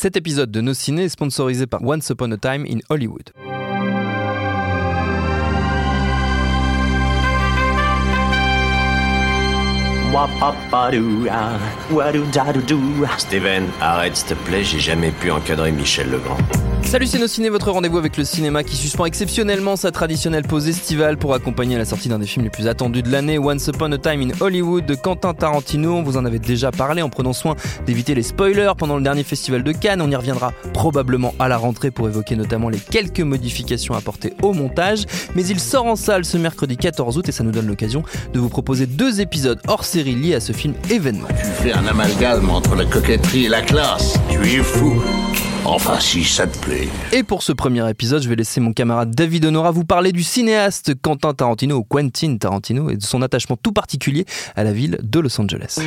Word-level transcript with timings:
Cet 0.00 0.16
épisode 0.16 0.52
de 0.52 0.60
Nos 0.60 0.74
Ciné 0.74 1.06
est 1.06 1.08
sponsorisé 1.08 1.66
par 1.66 1.82
Once 1.82 2.08
Upon 2.10 2.30
a 2.30 2.36
Time 2.36 2.64
in 2.70 2.78
Hollywood. 2.88 3.32
Steven, 13.18 13.64
arrête 13.80 14.16
s'il 14.16 14.28
te 14.28 14.34
plaît, 14.34 14.64
j'ai 14.64 14.80
jamais 14.80 15.10
pu 15.10 15.30
encadrer 15.30 15.70
Michel 15.70 16.10
Legrand. 16.10 16.38
Salut 16.82 17.06
c'est 17.06 17.18
Nos 17.18 17.26
Ciné, 17.26 17.50
votre 17.50 17.70
rendez-vous 17.70 17.98
avec 17.98 18.16
le 18.16 18.24
cinéma 18.24 18.64
qui 18.64 18.74
suspend 18.74 19.04
exceptionnellement 19.04 19.76
sa 19.76 19.90
traditionnelle 19.90 20.44
pause 20.44 20.68
estivale 20.68 21.18
pour 21.18 21.34
accompagner 21.34 21.76
la 21.76 21.84
sortie 21.84 22.08
d'un 22.08 22.18
des 22.18 22.26
films 22.26 22.44
les 22.44 22.50
plus 22.50 22.66
attendus 22.66 23.02
de 23.02 23.10
l'année, 23.10 23.38
Once 23.38 23.66
Upon 23.66 23.92
a 23.92 23.98
Time 23.98 24.22
in 24.22 24.30
Hollywood 24.40 24.86
de 24.86 24.94
Quentin 24.94 25.34
Tarantino. 25.34 25.96
On 25.96 26.02
vous 26.02 26.16
en 26.16 26.24
avait 26.24 26.38
déjà 26.38 26.70
parlé 26.70 27.02
en 27.02 27.10
prenant 27.10 27.34
soin 27.34 27.56
d'éviter 27.84 28.14
les 28.14 28.22
spoilers 28.22 28.72
pendant 28.78 28.96
le 28.96 29.02
dernier 29.02 29.22
festival 29.22 29.62
de 29.62 29.72
Cannes. 29.72 30.00
On 30.00 30.10
y 30.10 30.16
reviendra 30.16 30.54
probablement 30.72 31.34
à 31.38 31.48
la 31.48 31.58
rentrée 31.58 31.90
pour 31.90 32.08
évoquer 32.08 32.36
notamment 32.36 32.70
les 32.70 32.78
quelques 32.78 33.20
modifications 33.20 33.92
apportées 33.92 34.32
au 34.40 34.54
montage. 34.54 35.04
Mais 35.34 35.44
il 35.46 35.60
sort 35.60 35.84
en 35.84 35.96
salle 35.96 36.24
ce 36.24 36.38
mercredi 36.38 36.78
14 36.78 37.18
août 37.18 37.28
et 37.28 37.32
ça 37.32 37.44
nous 37.44 37.52
donne 37.52 37.66
l'occasion 37.66 38.02
de 38.32 38.38
vous 38.38 38.48
proposer 38.48 38.86
deux 38.86 39.20
épisodes 39.20 39.60
hors 39.68 39.84
série 39.84 39.97
liés 40.04 40.34
à 40.34 40.40
ce 40.40 40.52
film 40.52 40.74
événement. 40.90 41.28
Tu 41.28 41.46
fais 41.62 41.72
un 41.72 41.86
amalgame 41.86 42.50
entre 42.50 42.74
la 42.74 42.84
coquetterie 42.84 43.46
et 43.46 43.48
la 43.48 43.62
classe. 43.62 44.18
Tu 44.30 44.38
es 44.38 44.62
fou. 44.62 45.02
Enfin, 45.64 46.00
si 46.00 46.24
ça 46.24 46.46
te 46.46 46.56
plaît. 46.58 46.88
Et 47.12 47.22
pour 47.22 47.42
ce 47.42 47.52
premier 47.52 47.88
épisode, 47.90 48.22
je 48.22 48.28
vais 48.28 48.36
laisser 48.36 48.60
mon 48.60 48.72
camarade 48.72 49.14
David 49.14 49.44
Honora 49.44 49.70
vous 49.70 49.84
parler 49.84 50.12
du 50.12 50.22
cinéaste 50.22 50.94
Quentin 51.02 51.34
Tarantino 51.34 51.76
ou 51.76 51.84
Quentin 51.84 52.36
Tarantino 52.38 52.90
et 52.90 52.96
de 52.96 53.02
son 53.02 53.20
attachement 53.22 53.56
tout 53.62 53.72
particulier 53.72 54.24
à 54.56 54.64
la 54.64 54.72
ville 54.72 54.98
de 55.02 55.20
Los 55.20 55.38
Angeles. 55.40 55.78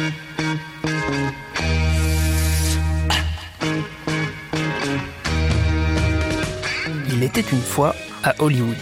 Il 7.11 7.23
était 7.23 7.45
une 7.51 7.61
fois 7.61 7.95
à 8.23 8.35
Hollywood. 8.39 8.77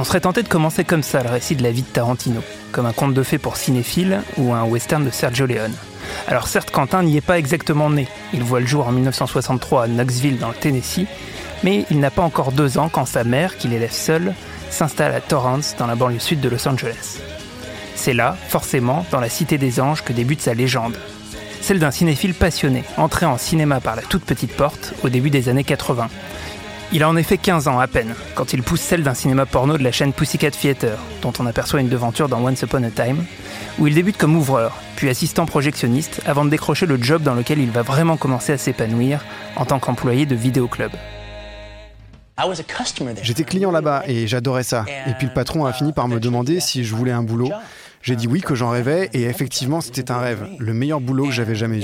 On 0.00 0.04
serait 0.04 0.20
tenté 0.20 0.44
de 0.44 0.48
commencer 0.48 0.84
comme 0.84 1.02
ça 1.02 1.24
le 1.24 1.28
récit 1.28 1.56
de 1.56 1.62
la 1.64 1.72
vie 1.72 1.82
de 1.82 1.88
Tarantino, 1.88 2.40
comme 2.70 2.86
un 2.86 2.92
conte 2.92 3.14
de 3.14 3.22
fées 3.24 3.36
pour 3.36 3.56
cinéphiles 3.56 4.22
ou 4.36 4.52
un 4.52 4.62
western 4.62 5.04
de 5.04 5.10
Sergio 5.10 5.44
Leone. 5.44 5.74
Alors 6.28 6.46
certes, 6.46 6.70
Quentin 6.70 7.02
n'y 7.02 7.16
est 7.16 7.20
pas 7.20 7.36
exactement 7.36 7.90
né. 7.90 8.06
Il 8.32 8.44
voit 8.44 8.60
le 8.60 8.66
jour 8.66 8.86
en 8.86 8.92
1963 8.92 9.82
à 9.82 9.88
Knoxville 9.88 10.38
dans 10.38 10.50
le 10.50 10.54
Tennessee, 10.54 11.08
mais 11.64 11.84
il 11.90 11.98
n'a 11.98 12.12
pas 12.12 12.22
encore 12.22 12.52
deux 12.52 12.78
ans 12.78 12.88
quand 12.88 13.06
sa 13.06 13.24
mère, 13.24 13.56
qui 13.56 13.66
l'élève 13.66 13.90
seule, 13.90 14.34
s'installe 14.70 15.12
à 15.12 15.20
Torrance 15.20 15.74
dans 15.76 15.88
la 15.88 15.96
banlieue 15.96 16.20
sud 16.20 16.40
de 16.40 16.48
Los 16.48 16.68
Angeles. 16.68 17.18
C'est 17.96 18.14
là, 18.14 18.36
forcément, 18.46 19.04
dans 19.10 19.18
la 19.18 19.28
Cité 19.28 19.58
des 19.58 19.80
Anges, 19.80 20.04
que 20.04 20.12
débute 20.12 20.40
sa 20.40 20.54
légende. 20.54 20.96
Celle 21.60 21.80
d'un 21.80 21.90
cinéphile 21.90 22.34
passionné, 22.34 22.84
entré 22.98 23.26
en 23.26 23.36
cinéma 23.36 23.80
par 23.80 23.96
la 23.96 24.02
toute 24.02 24.22
petite 24.22 24.54
porte 24.54 24.94
au 25.02 25.08
début 25.08 25.30
des 25.30 25.48
années 25.48 25.64
80. 25.64 26.08
Il 26.90 27.02
a 27.02 27.08
en 27.08 27.16
effet 27.16 27.36
15 27.36 27.68
ans 27.68 27.78
à 27.78 27.86
peine, 27.86 28.14
quand 28.34 28.54
il 28.54 28.62
pousse 28.62 28.80
celle 28.80 29.02
d'un 29.02 29.12
cinéma 29.12 29.44
porno 29.44 29.76
de 29.76 29.84
la 29.84 29.92
chaîne 29.92 30.14
Pussycat 30.14 30.52
Theater, 30.52 30.98
dont 31.20 31.34
on 31.38 31.44
aperçoit 31.44 31.82
une 31.82 31.90
devanture 31.90 32.30
dans 32.30 32.42
Once 32.42 32.62
Upon 32.62 32.82
a 32.82 32.90
Time, 32.90 33.26
où 33.78 33.86
il 33.86 33.94
débute 33.94 34.16
comme 34.16 34.34
ouvreur, 34.34 34.74
puis 34.96 35.10
assistant 35.10 35.44
projectionniste, 35.44 36.22
avant 36.24 36.46
de 36.46 36.50
décrocher 36.50 36.86
le 36.86 36.96
job 36.96 37.22
dans 37.22 37.34
lequel 37.34 37.58
il 37.58 37.70
va 37.70 37.82
vraiment 37.82 38.16
commencer 38.16 38.54
à 38.54 38.58
s'épanouir 38.58 39.22
en 39.56 39.66
tant 39.66 39.78
qu'employé 39.78 40.24
de 40.24 40.34
vidéoclub. 40.34 40.92
J'étais 43.22 43.44
client 43.44 43.70
là-bas 43.70 44.04
et 44.06 44.26
j'adorais 44.26 44.62
ça. 44.62 44.86
Et 45.06 45.12
puis 45.18 45.26
le 45.26 45.34
patron 45.34 45.66
a 45.66 45.74
fini 45.74 45.92
par 45.92 46.08
me 46.08 46.18
demander 46.18 46.58
si 46.58 46.84
je 46.84 46.94
voulais 46.94 47.12
un 47.12 47.22
boulot. 47.22 47.50
J'ai 48.02 48.16
dit 48.16 48.26
oui, 48.26 48.40
que 48.40 48.54
j'en 48.54 48.70
rêvais, 48.70 49.10
et 49.12 49.24
effectivement, 49.24 49.80
c'était 49.80 50.10
un 50.10 50.18
rêve, 50.18 50.46
le 50.58 50.72
meilleur 50.72 51.00
boulot 51.00 51.26
que 51.26 51.32
j'avais 51.32 51.54
jamais 51.54 51.78
eu. 51.78 51.80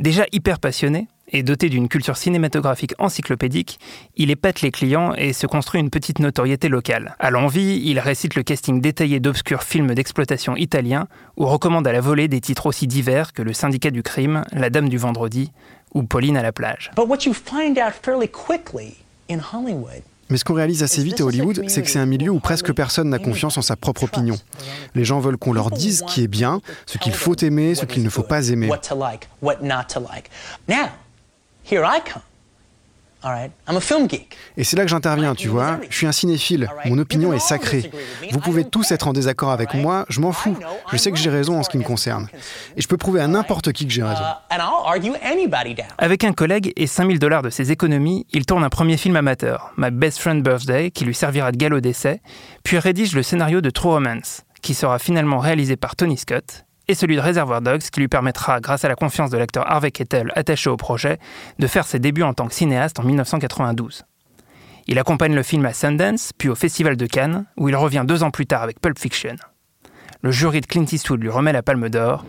Déjà 0.00 0.24
hyper 0.32 0.58
passionné 0.58 1.08
et 1.28 1.42
doté 1.42 1.68
d'une 1.68 1.88
culture 1.88 2.16
cinématographique 2.16 2.94
encyclopédique, 2.98 3.78
il 4.16 4.30
épate 4.30 4.60
les 4.60 4.70
clients 4.70 5.14
et 5.14 5.32
se 5.32 5.46
construit 5.46 5.80
une 5.80 5.90
petite 5.90 6.18
notoriété 6.18 6.68
locale. 6.68 7.16
À 7.18 7.30
l'envie, 7.30 7.82
il 7.84 7.98
récite 7.98 8.34
le 8.34 8.42
casting 8.42 8.80
détaillé 8.80 9.20
d'obscurs 9.20 9.62
films 9.62 9.94
d'exploitation 9.94 10.56
italiens 10.56 11.06
ou 11.36 11.46
recommande 11.46 11.86
à 11.86 11.92
la 11.92 12.00
volée 12.00 12.28
des 12.28 12.40
titres 12.40 12.66
aussi 12.66 12.86
divers 12.86 13.32
que 13.32 13.42
Le 13.42 13.52
Syndicat 13.52 13.90
du 13.90 14.02
crime, 14.02 14.44
La 14.52 14.70
Dame 14.70 14.88
du 14.88 14.98
Vendredi 14.98 15.50
ou 15.92 16.02
Pauline 16.02 16.36
à 16.36 16.42
la 16.42 16.52
plage. 16.52 16.90
Mais 20.30 20.36
ce 20.36 20.44
qu'on 20.44 20.54
réalise 20.54 20.82
assez 20.82 21.02
vite 21.02 21.20
à 21.20 21.24
Hollywood, 21.24 21.64
c'est 21.68 21.82
que 21.82 21.88
c'est 21.88 21.98
un 21.98 22.06
milieu 22.06 22.30
où 22.30 22.40
presque 22.40 22.72
personne 22.72 23.10
n'a 23.10 23.18
confiance 23.18 23.58
en 23.58 23.62
sa 23.62 23.76
propre 23.76 24.04
opinion. 24.04 24.36
Les 24.94 25.04
gens 25.04 25.20
veulent 25.20 25.36
qu'on 25.36 25.52
leur 25.52 25.70
dise 25.70 25.98
ce 25.98 26.04
qui 26.04 26.22
est 26.22 26.28
bien, 26.28 26.60
ce 26.86 26.98
qu'il 26.98 27.12
faut 27.12 27.36
aimer, 27.36 27.74
ce 27.74 27.84
qu'il 27.84 28.02
ne 28.02 28.08
faut 28.08 28.22
pas 28.22 28.48
aimer. 28.48 28.68
Et 34.56 34.64
c'est 34.64 34.76
là 34.76 34.84
que 34.84 34.90
j'interviens, 34.90 35.34
tu 35.34 35.48
vois. 35.48 35.78
Je 35.88 35.96
suis 35.96 36.06
un 36.06 36.12
cinéphile, 36.12 36.68
mon 36.84 36.98
opinion 36.98 37.32
est 37.32 37.38
sacrée. 37.38 37.90
Vous 38.30 38.38
pouvez 38.40 38.64
tous 38.64 38.90
être 38.92 39.08
en 39.08 39.12
désaccord 39.12 39.50
avec 39.50 39.74
moi, 39.74 40.04
je 40.08 40.20
m'en 40.20 40.32
fous. 40.32 40.56
Je 40.92 40.96
sais 40.96 41.10
que 41.10 41.16
j'ai 41.18 41.30
raison 41.30 41.58
en 41.58 41.62
ce 41.62 41.70
qui 41.70 41.78
me 41.78 41.84
concerne. 41.84 42.28
Et 42.76 42.82
je 42.82 42.88
peux 42.88 42.96
prouver 42.96 43.20
à 43.20 43.26
n'importe 43.26 43.72
qui 43.72 43.86
que 43.86 43.92
j'ai 43.92 44.02
raison. 44.02 44.22
Avec 45.98 46.24
un 46.24 46.32
collègue 46.32 46.72
et 46.76 46.86
5000 46.86 47.18
dollars 47.18 47.42
de 47.42 47.50
ses 47.50 47.72
économies, 47.72 48.26
il 48.32 48.46
tourne 48.46 48.64
un 48.64 48.70
premier 48.70 48.96
film 48.96 49.16
amateur, 49.16 49.72
My 49.76 49.90
Best 49.90 50.18
Friend 50.18 50.42
Birthday, 50.42 50.90
qui 50.90 51.04
lui 51.04 51.14
servira 51.14 51.52
de 51.52 51.56
galop 51.56 51.80
d'essai, 51.80 52.20
puis 52.62 52.78
rédige 52.78 53.14
le 53.14 53.22
scénario 53.22 53.60
de 53.60 53.70
True 53.70 53.90
Romance, 53.90 54.42
qui 54.62 54.74
sera 54.74 54.98
finalement 54.98 55.38
réalisé 55.38 55.76
par 55.76 55.96
Tony 55.96 56.16
Scott 56.16 56.63
et 56.88 56.94
celui 56.94 57.16
de 57.16 57.20
Reservoir 57.20 57.60
Dogs 57.60 57.82
qui 57.82 58.00
lui 58.00 58.08
permettra, 58.08 58.60
grâce 58.60 58.84
à 58.84 58.88
la 58.88 58.94
confiance 58.94 59.30
de 59.30 59.38
l'acteur 59.38 59.70
Harvey 59.70 59.90
Keitel 59.90 60.32
attaché 60.34 60.70
au 60.70 60.76
projet, 60.76 61.18
de 61.58 61.66
faire 61.66 61.86
ses 61.86 61.98
débuts 61.98 62.22
en 62.22 62.34
tant 62.34 62.46
que 62.46 62.54
cinéaste 62.54 62.98
en 62.98 63.04
1992. 63.04 64.04
Il 64.86 64.98
accompagne 64.98 65.34
le 65.34 65.42
film 65.42 65.64
à 65.64 65.72
Sundance, 65.72 66.32
puis 66.36 66.48
au 66.48 66.54
Festival 66.54 66.96
de 66.96 67.06
Cannes, 67.06 67.46
où 67.56 67.68
il 67.68 67.76
revient 67.76 68.04
deux 68.06 68.22
ans 68.22 68.30
plus 68.30 68.46
tard 68.46 68.62
avec 68.62 68.80
Pulp 68.80 68.98
Fiction. 68.98 69.36
Le 70.20 70.30
jury 70.30 70.60
de 70.60 70.66
Clint 70.66 70.86
Eastwood 70.90 71.22
lui 71.22 71.30
remet 71.30 71.52
la 71.52 71.62
palme 71.62 71.88
d'or. 71.88 72.24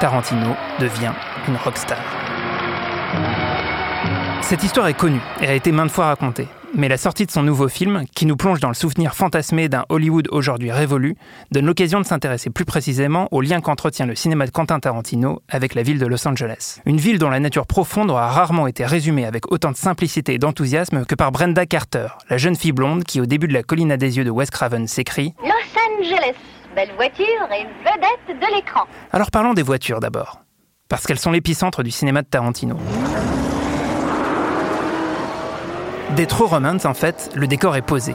Tarantino 0.00 0.56
devient 0.80 1.12
une 1.46 1.56
rockstar. 1.56 1.98
Cette 4.40 4.64
histoire 4.64 4.88
est 4.88 4.94
connue 4.94 5.20
et 5.40 5.46
a 5.46 5.54
été 5.54 5.70
maintes 5.70 5.90
fois 5.90 6.06
racontée. 6.06 6.48
Mais 6.74 6.88
la 6.88 6.96
sortie 6.96 7.26
de 7.26 7.30
son 7.30 7.42
nouveau 7.42 7.68
film, 7.68 8.04
qui 8.14 8.24
nous 8.24 8.36
plonge 8.36 8.58
dans 8.58 8.68
le 8.68 8.74
souvenir 8.74 9.14
fantasmé 9.14 9.68
d'un 9.68 9.84
Hollywood 9.90 10.28
aujourd'hui 10.30 10.72
révolu, 10.72 11.16
donne 11.50 11.66
l'occasion 11.66 12.00
de 12.00 12.06
s'intéresser 12.06 12.48
plus 12.48 12.64
précisément 12.64 13.28
au 13.30 13.42
lien 13.42 13.60
qu'entretient 13.60 14.06
le 14.06 14.14
cinéma 14.14 14.46
de 14.46 14.50
Quentin 14.52 14.80
Tarantino 14.80 15.42
avec 15.50 15.74
la 15.74 15.82
ville 15.82 15.98
de 15.98 16.06
Los 16.06 16.26
Angeles. 16.26 16.80
Une 16.86 16.96
ville 16.96 17.18
dont 17.18 17.28
la 17.28 17.40
nature 17.40 17.66
profonde 17.66 18.10
aura 18.10 18.28
rarement 18.28 18.66
été 18.66 18.86
résumée 18.86 19.26
avec 19.26 19.52
autant 19.52 19.70
de 19.70 19.76
simplicité 19.76 20.32
et 20.34 20.38
d'enthousiasme 20.38 21.04
que 21.04 21.14
par 21.14 21.30
Brenda 21.30 21.66
Carter, 21.66 22.08
la 22.30 22.38
jeune 22.38 22.56
fille 22.56 22.72
blonde 22.72 23.04
qui, 23.04 23.20
au 23.20 23.26
début 23.26 23.48
de 23.48 23.52
La 23.52 23.62
colline 23.62 23.92
à 23.92 23.98
des 23.98 24.16
yeux 24.16 24.24
de 24.24 24.30
Wes 24.30 24.50
Craven, 24.50 24.86
s'écrit 24.86 25.34
Los 25.42 25.50
Angeles, 26.00 26.36
belle 26.74 26.92
voiture 26.96 27.26
et 27.50 27.66
vedette 27.84 28.40
de 28.40 28.56
l'écran. 28.56 28.84
Alors 29.12 29.30
parlons 29.30 29.52
des 29.52 29.62
voitures 29.62 30.00
d'abord, 30.00 30.40
parce 30.88 31.06
qu'elles 31.06 31.18
sont 31.18 31.32
l'épicentre 31.32 31.82
du 31.82 31.90
cinéma 31.90 32.22
de 32.22 32.28
Tarantino. 32.28 32.78
True 36.26 36.46
Romance, 36.46 36.84
en 36.84 36.94
fait, 36.94 37.30
le 37.34 37.46
décor 37.46 37.74
est 37.74 37.82
posé. 37.82 38.14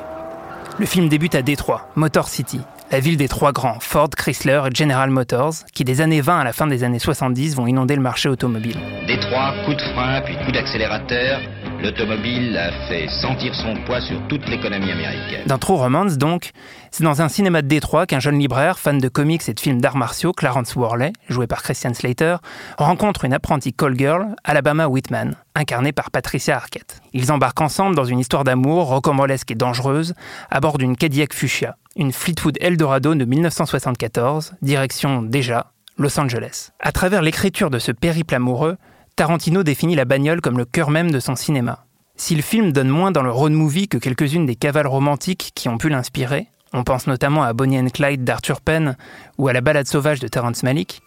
Le 0.79 0.85
film 0.85 1.09
débute 1.09 1.35
à 1.35 1.41
Détroit, 1.41 1.89
Motor 1.95 2.29
City, 2.29 2.61
la 2.89 2.99
ville 3.01 3.17
des 3.17 3.27
trois 3.27 3.51
grands, 3.51 3.79
Ford, 3.81 4.09
Chrysler 4.09 4.61
et 4.65 4.73
General 4.73 5.09
Motors, 5.09 5.65
qui 5.73 5.83
des 5.83 5.99
années 5.99 6.21
20 6.21 6.39
à 6.39 6.43
la 6.45 6.53
fin 6.53 6.67
des 6.67 6.83
années 6.85 6.99
70 6.99 7.55
vont 7.55 7.67
inonder 7.67 7.95
le 7.95 8.01
marché 8.01 8.29
automobile. 8.29 8.77
Détroit, 9.07 9.53
coup 9.65 9.73
de 9.73 9.81
frein, 9.81 10.21
puis 10.21 10.35
coup 10.45 10.51
d'accélérateur. 10.51 11.41
L'automobile 11.83 12.57
a 12.57 12.71
fait 12.87 13.07
sentir 13.21 13.53
son 13.53 13.75
poids 13.85 14.01
sur 14.01 14.19
toute 14.27 14.47
l'économie 14.47 14.91
américaine. 14.91 15.43
Dans 15.45 15.57
True 15.57 15.75
Romance, 15.75 16.17
donc, 16.17 16.51
c'est 16.91 17.03
dans 17.03 17.21
un 17.21 17.29
cinéma 17.29 17.61
de 17.61 17.67
Détroit 17.67 18.05
qu'un 18.05 18.19
jeune 18.19 18.39
libraire, 18.39 18.79
fan 18.79 18.97
de 18.97 19.07
comics 19.07 19.47
et 19.47 19.53
de 19.53 19.59
films 19.59 19.81
d'arts 19.81 19.97
martiaux, 19.97 20.31
Clarence 20.31 20.75
Worley, 20.75 21.13
joué 21.29 21.47
par 21.47 21.63
Christian 21.63 21.93
Slater, 21.93 22.37
rencontre 22.77 23.25
une 23.25 23.33
apprentie 23.33 23.73
call 23.73 23.97
girl, 23.97 24.35
Alabama 24.43 24.87
Whitman, 24.87 25.35
incarnée 25.55 25.91
par 25.91 26.11
Patricia 26.11 26.55
Arquette. 26.55 27.01
Ils 27.13 27.31
embarquent 27.31 27.61
ensemble 27.61 27.95
dans 27.95 28.05
une 28.05 28.19
histoire 28.19 28.43
d'amour 28.43 28.87
rocambolesque 28.87 29.51
et 29.51 29.55
dangereuse 29.55 30.13
à 30.49 30.59
bord 30.59 30.77
d'une 30.77 30.95
Cadillac 30.97 31.33
Fuchsia, 31.33 31.77
une 31.95 32.11
Fleetwood 32.11 32.57
Eldorado 32.61 33.15
de 33.15 33.25
1974, 33.25 34.53
direction 34.61 35.21
déjà 35.21 35.71
Los 35.97 36.19
Angeles. 36.19 36.69
À 36.79 36.91
travers 36.91 37.21
l'écriture 37.21 37.69
de 37.69 37.79
ce 37.79 37.91
périple 37.91 38.35
amoureux, 38.35 38.77
Tarantino 39.15 39.63
définit 39.63 39.95
la 39.95 40.05
bagnole 40.05 40.41
comme 40.41 40.57
le 40.57 40.65
cœur 40.65 40.91
même 40.91 41.09
de 41.09 41.19
son 41.19 41.35
cinéma. 41.35 41.85
Si 42.15 42.35
le 42.35 42.41
film 42.41 42.71
donne 42.71 42.89
moins 42.89 43.11
dans 43.11 43.23
le 43.23 43.31
road 43.31 43.51
movie 43.51 43.87
que 43.87 43.97
quelques-unes 43.97 44.45
des 44.45 44.55
cavales 44.55 44.87
romantiques 44.87 45.51
qui 45.55 45.69
ont 45.69 45.77
pu 45.77 45.89
l'inspirer, 45.89 46.47
on 46.73 46.83
pense 46.83 47.07
notamment 47.07 47.43
à 47.43 47.53
Bonnie 47.53 47.79
and 47.79 47.89
Clyde 47.93 48.23
d'Arthur 48.23 48.61
Penn 48.61 48.95
ou 49.37 49.47
à 49.47 49.53
la 49.53 49.61
balade 49.61 49.87
sauvage 49.87 50.19
de 50.19 50.27
Terrence 50.27 50.63
Malick, 50.63 51.01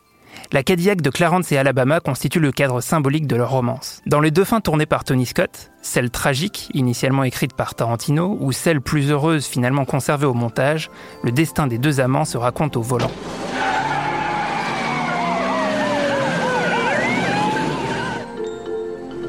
la 0.53 0.63
Cadillac 0.63 1.01
de 1.01 1.11
Clarence 1.11 1.53
et 1.53 1.59
Alabama 1.59 2.01
constitue 2.01 2.41
le 2.41 2.53
cadre 2.53 2.81
symbolique 2.81 3.27
de 3.27 3.37
leur 3.37 3.51
romance. 3.51 4.01
Dans 4.07 4.21
les 4.21 4.31
deux 4.31 4.45
fins 4.45 4.61
tournées 4.61 4.87
par 4.87 5.05
Tony 5.05 5.27
Scott, 5.27 5.71
celle 5.83 6.11
tragique, 6.11 6.71
initialement 6.75 7.25
écrite 7.25 7.55
par 7.55 7.75
Tarantino, 7.75 8.37
ou 8.41 8.53
celle 8.53 8.81
plus 8.81 9.11
heureuse, 9.11 9.47
finalement 9.47 9.85
conservée 9.85 10.27
au 10.27 10.35
montage, 10.35 10.91
le 11.23 11.33
destin 11.33 11.67
des 11.67 11.79
deux 11.79 12.01
amants 12.01 12.25
se 12.25 12.37
raconte 12.37 12.77
au 12.77 12.83
volant. 12.83 13.11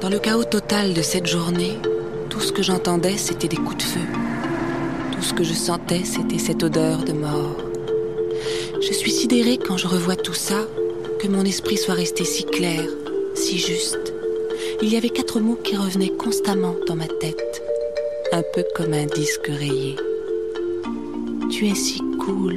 Dans 0.01 0.09
le 0.09 0.17
chaos 0.17 0.43
total 0.43 0.95
de 0.95 1.01
cette 1.03 1.27
journée, 1.27 1.77
tout 2.29 2.39
ce 2.39 2.51
que 2.51 2.63
j'entendais, 2.63 3.17
c'était 3.17 3.47
des 3.47 3.57
coups 3.57 3.77
de 3.77 3.83
feu. 3.83 4.30
Tout 5.21 5.27
ce 5.27 5.33
que 5.35 5.43
je 5.43 5.53
sentais, 5.53 6.01
c'était 6.03 6.39
cette 6.39 6.63
odeur 6.63 7.03
de 7.03 7.13
mort. 7.13 7.55
Je 8.81 8.91
suis 8.91 9.11
sidérée 9.11 9.59
quand 9.59 9.77
je 9.77 9.85
revois 9.85 10.15
tout 10.15 10.33
ça, 10.33 10.55
que 11.19 11.27
mon 11.27 11.45
esprit 11.45 11.77
soit 11.77 11.93
resté 11.93 12.25
si 12.25 12.43
clair, 12.43 12.81
si 13.35 13.59
juste. 13.59 14.15
Il 14.81 14.91
y 14.91 14.97
avait 14.97 15.11
quatre 15.11 15.39
mots 15.39 15.59
qui 15.63 15.77
revenaient 15.77 16.09
constamment 16.09 16.73
dans 16.87 16.95
ma 16.95 17.05
tête, 17.05 17.61
un 18.31 18.41
peu 18.55 18.65
comme 18.75 18.93
un 18.93 19.05
disque 19.05 19.45
rayé. 19.45 19.95
Tu 21.51 21.67
es 21.67 21.75
si 21.75 22.01
cool, 22.25 22.55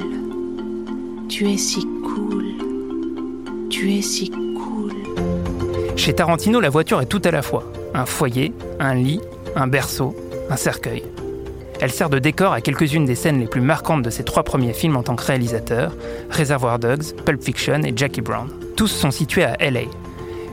tu 1.29 1.47
es 1.47 1.57
si 1.57 1.85
cool, 2.15 2.45
tu 3.69 3.93
es 3.93 4.01
si 4.01 4.31
cool. 4.31 4.91
Chez 5.95 6.13
Tarantino, 6.13 6.59
la 6.59 6.71
voiture 6.71 6.99
est 6.99 7.05
tout 7.05 7.21
à 7.25 7.29
la 7.29 7.43
fois. 7.43 7.71
Un 7.93 8.07
foyer, 8.07 8.53
un 8.79 8.95
lit, 8.95 9.21
un 9.55 9.67
berceau, 9.67 10.15
un 10.49 10.57
cercueil. 10.57 11.03
Elle 11.81 11.91
sert 11.91 12.09
de 12.09 12.19
décor 12.19 12.53
à 12.53 12.61
quelques-unes 12.61 13.05
des 13.05 13.15
scènes 13.15 13.39
les 13.39 13.47
plus 13.47 13.61
marquantes 13.61 14.01
de 14.01 14.09
ses 14.09 14.23
trois 14.23 14.43
premiers 14.43 14.73
films 14.73 14.95
en 14.95 15.03
tant 15.03 15.15
que 15.15 15.25
réalisateur, 15.25 15.93
Reservoir 16.29 16.79
Dogs, 16.79 17.13
Pulp 17.25 17.43
Fiction 17.43 17.81
et 17.83 17.93
Jackie 17.95 18.21
Brown. 18.21 18.49
Tous 18.75 18.87
sont 18.87 19.11
situés 19.11 19.43
à 19.43 19.57
LA, 19.59 19.81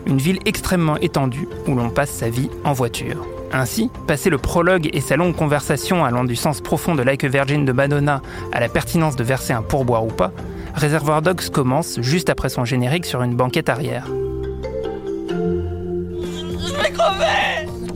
une 0.07 0.19
ville 0.19 0.39
extrêmement 0.45 0.97
étendue 0.99 1.49
où 1.67 1.75
l'on 1.75 1.91
passe 1.91 2.11
sa 2.11 2.29
vie 2.29 2.51
en 2.65 2.73
voiture. 2.73 3.27
Ainsi, 3.53 3.91
passé 4.07 4.31
le 4.31 4.39
prologue 4.39 4.89
et 4.93 5.01
sa 5.01 5.17
longue 5.17 5.37
conversation 5.37 6.05
allant 6.05 6.25
du 6.25 6.37
sens 6.37 6.61
profond 6.61 6.95
de 6.95 7.03
Like 7.03 7.25
a 7.25 7.29
Virgin 7.29 7.65
de 7.65 7.73
Madonna 7.73 8.23
à 8.51 8.61
la 8.61 8.69
pertinence 8.69 9.15
de 9.15 9.25
verser 9.25 9.53
un 9.53 9.63
pourboire 9.63 10.05
ou 10.05 10.11
pas, 10.11 10.33
Reservoir 10.75 11.21
Dogs 11.21 11.51
commence 11.51 12.01
juste 12.01 12.31
après 12.31 12.49
son 12.49 12.65
générique 12.65 13.05
sur 13.05 13.23
une 13.23 13.37
banquette 13.37 13.69
arrière. 13.69 14.07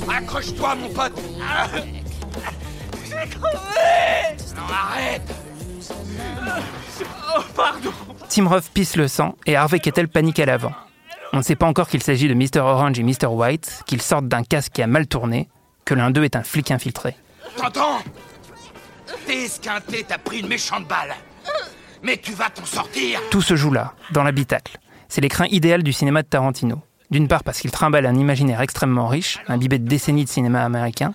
Accroche-toi, 0.08 0.74
mon 0.76 0.88
pote 0.88 1.12
Je 3.16 3.20
vais 3.20 3.28
crever 3.28 4.54
Non, 4.56 4.62
arrête 4.70 5.34
Oh, 7.36 7.42
pardon 7.54 7.92
Tim 8.28 8.48
Ruff 8.48 8.70
pisse 8.72 8.96
le 8.96 9.08
sang 9.08 9.36
et 9.46 9.56
Harvey 9.56 9.78
Kettel 9.78 10.08
panique 10.08 10.38
à 10.38 10.46
l'avant. 10.46 10.72
On 11.32 11.38
ne 11.38 11.42
sait 11.42 11.56
pas 11.56 11.66
encore 11.66 11.88
qu'il 11.88 12.02
s'agit 12.02 12.28
de 12.28 12.34
Mr. 12.34 12.60
Orange 12.60 12.98
et 12.98 13.02
Mr. 13.02 13.26
White, 13.26 13.82
qu'ils 13.86 14.02
sortent 14.02 14.28
d'un 14.28 14.42
casque 14.42 14.72
qui 14.72 14.82
a 14.82 14.86
mal 14.86 15.06
tourné, 15.06 15.48
que 15.84 15.94
l'un 15.94 16.10
d'eux 16.10 16.24
est 16.24 16.36
un 16.36 16.42
flic 16.42 16.70
infiltré. 16.70 17.16
T'entends 17.56 17.98
T'es 19.26 19.44
esquinté, 19.44 20.04
t'as 20.06 20.18
pris 20.18 20.40
une 20.40 20.48
méchante 20.48 20.86
balle. 20.86 21.14
Mais 22.02 22.16
tu 22.16 22.32
vas 22.32 22.50
t'en 22.50 22.64
sortir 22.64 23.20
Tout 23.30 23.42
se 23.42 23.56
joue 23.56 23.72
là, 23.72 23.94
dans 24.12 24.22
l'habitacle. 24.22 24.78
C'est 25.08 25.20
l'écrin 25.20 25.46
idéal 25.46 25.82
du 25.82 25.92
cinéma 25.92 26.22
de 26.22 26.28
Tarantino. 26.28 26.80
D'une 27.10 27.28
part 27.28 27.44
parce 27.44 27.60
qu'il 27.60 27.70
trimballe 27.70 28.06
un 28.06 28.16
imaginaire 28.16 28.60
extrêmement 28.60 29.06
riche, 29.06 29.38
imbibé 29.48 29.78
de 29.78 29.88
décennies 29.88 30.24
de 30.24 30.28
cinéma 30.28 30.64
américain, 30.64 31.14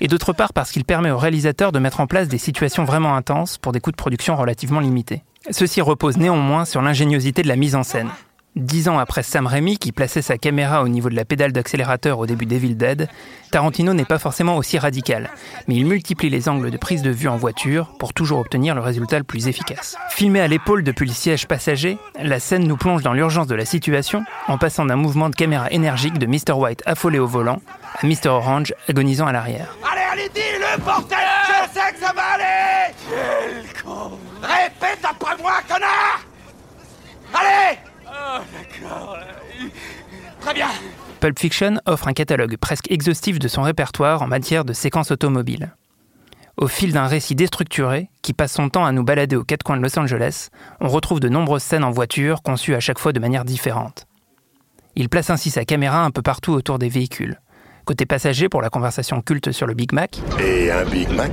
et 0.00 0.08
d'autre 0.08 0.32
part 0.32 0.52
parce 0.52 0.70
qu'il 0.70 0.84
permet 0.84 1.10
au 1.10 1.18
réalisateur 1.18 1.72
de 1.72 1.78
mettre 1.78 2.00
en 2.00 2.06
place 2.06 2.28
des 2.28 2.38
situations 2.38 2.84
vraiment 2.84 3.16
intenses 3.16 3.58
pour 3.58 3.72
des 3.72 3.80
coûts 3.80 3.90
de 3.90 3.96
production 3.96 4.36
relativement 4.36 4.80
limités. 4.80 5.22
Ceci 5.50 5.80
repose 5.80 6.16
néanmoins 6.16 6.64
sur 6.64 6.82
l'ingéniosité 6.82 7.42
de 7.42 7.48
la 7.48 7.56
mise 7.56 7.74
en 7.74 7.82
scène. 7.82 8.08
Dix 8.56 8.88
ans 8.88 8.98
après 8.98 9.22
Sam 9.22 9.46
Raimi, 9.46 9.76
qui 9.76 9.92
plaçait 9.92 10.22
sa 10.22 10.38
caméra 10.38 10.82
au 10.82 10.88
niveau 10.88 11.10
de 11.10 11.14
la 11.14 11.26
pédale 11.26 11.52
d'accélérateur 11.52 12.18
au 12.18 12.24
début 12.24 12.46
d'Evil 12.46 12.78
Dead, 12.78 13.06
Tarantino 13.50 13.92
n'est 13.92 14.06
pas 14.06 14.18
forcément 14.18 14.56
aussi 14.56 14.78
radical, 14.78 15.28
mais 15.68 15.74
il 15.74 15.84
multiplie 15.84 16.30
les 16.30 16.48
angles 16.48 16.70
de 16.70 16.76
prise 16.78 17.02
de 17.02 17.10
vue 17.10 17.28
en 17.28 17.36
voiture 17.36 17.92
pour 17.98 18.14
toujours 18.14 18.38
obtenir 18.38 18.74
le 18.74 18.80
résultat 18.80 19.18
le 19.18 19.24
plus 19.24 19.46
efficace. 19.48 19.98
Filmé 20.08 20.40
à 20.40 20.48
l'épaule 20.48 20.82
depuis 20.84 21.06
le 21.06 21.12
siège 21.12 21.46
passager, 21.46 21.98
la 22.18 22.40
scène 22.40 22.66
nous 22.66 22.78
plonge 22.78 23.02
dans 23.02 23.12
l'urgence 23.12 23.46
de 23.46 23.54
la 23.54 23.66
situation 23.66 24.24
en 24.48 24.56
passant 24.56 24.86
d'un 24.86 24.96
mouvement 24.96 25.28
de 25.28 25.34
caméra 25.34 25.70
énergique 25.70 26.18
de 26.18 26.24
Mr. 26.24 26.52
White 26.54 26.82
affolé 26.86 27.18
au 27.18 27.26
volant 27.26 27.60
à 28.00 28.06
Mr. 28.06 28.28
Orange 28.28 28.72
agonisant 28.88 29.26
à 29.26 29.32
l'arrière. 29.32 29.76
Allez, 29.84 30.22
allez, 30.22 30.30
dis-le, 30.34 30.82
bordel 30.82 31.18
Je 31.46 31.78
sais 31.78 31.92
que 31.92 32.00
ça 32.00 32.12
va 32.14 32.22
aller 32.22 32.94
Quel 33.10 33.92
Répète 34.40 35.04
après 35.04 35.36
moi, 35.42 35.52
connard 35.68 36.24
Allez 37.34 37.78
Oh, 38.08 38.38
d'accord. 38.52 39.18
Très 40.40 40.45
bien. 40.56 40.68
Pulp 41.20 41.38
Fiction 41.38 41.80
offre 41.86 42.08
un 42.08 42.12
catalogue 42.12 42.56
presque 42.56 42.90
exhaustif 42.90 43.38
de 43.38 43.46
son 43.46 43.62
répertoire 43.62 44.22
en 44.22 44.26
matière 44.26 44.64
de 44.64 44.72
séquences 44.72 45.10
automobiles. 45.10 45.74
Au 46.56 46.66
fil 46.66 46.92
d'un 46.94 47.06
récit 47.06 47.34
déstructuré, 47.34 48.08
qui 48.22 48.32
passe 48.32 48.54
son 48.54 48.70
temps 48.70 48.86
à 48.86 48.92
nous 48.92 49.04
balader 49.04 49.36
aux 49.36 49.44
quatre 49.44 49.62
coins 49.62 49.76
de 49.76 49.82
Los 49.82 49.98
Angeles, 49.98 50.48
on 50.80 50.88
retrouve 50.88 51.20
de 51.20 51.28
nombreuses 51.28 51.62
scènes 51.62 51.84
en 51.84 51.90
voiture 51.90 52.42
conçues 52.42 52.74
à 52.74 52.80
chaque 52.80 52.98
fois 52.98 53.12
de 53.12 53.20
manière 53.20 53.44
différente. 53.44 54.06
Il 54.94 55.10
place 55.10 55.28
ainsi 55.28 55.50
sa 55.50 55.66
caméra 55.66 56.02
un 56.04 56.10
peu 56.10 56.22
partout 56.22 56.52
autour 56.52 56.78
des 56.78 56.88
véhicules. 56.88 57.38
Côté 57.84 58.06
passager 58.06 58.48
pour 58.48 58.62
la 58.62 58.70
conversation 58.70 59.20
culte 59.20 59.52
sur 59.52 59.66
le 59.66 59.74
Big 59.74 59.92
Mac. 59.92 60.18
Et 60.40 60.72
un 60.72 60.84
Big 60.86 61.08
Mac? 61.10 61.30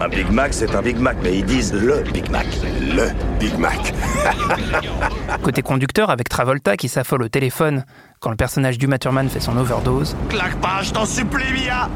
Un 0.00 0.08
Big 0.08 0.28
Mac, 0.30 0.52
c'est 0.52 0.74
un 0.74 0.82
Big 0.82 0.96
Mac, 0.96 1.16
mais 1.22 1.38
ils 1.38 1.44
disent 1.44 1.74
le 1.74 2.02
Big 2.12 2.28
Mac. 2.30 2.46
Le 2.80 3.10
Big 3.38 3.56
Mac. 3.56 3.94
Côté 5.42 5.62
conducteur 5.62 6.10
avec 6.10 6.28
Travolta 6.28 6.76
qui 6.76 6.88
s'affole 6.88 7.22
au 7.22 7.28
téléphone 7.28 7.84
quand 8.22 8.30
le 8.30 8.36
personnage 8.36 8.78
du 8.78 8.86
Maturman 8.86 9.28
fait 9.28 9.40
son 9.40 9.56
overdose. 9.56 10.16
Claque 10.28 10.56
pas, 10.60 10.80
je 10.82 10.92
t'en 10.92 11.04
supplie, 11.04 11.52
Mia 11.52 11.90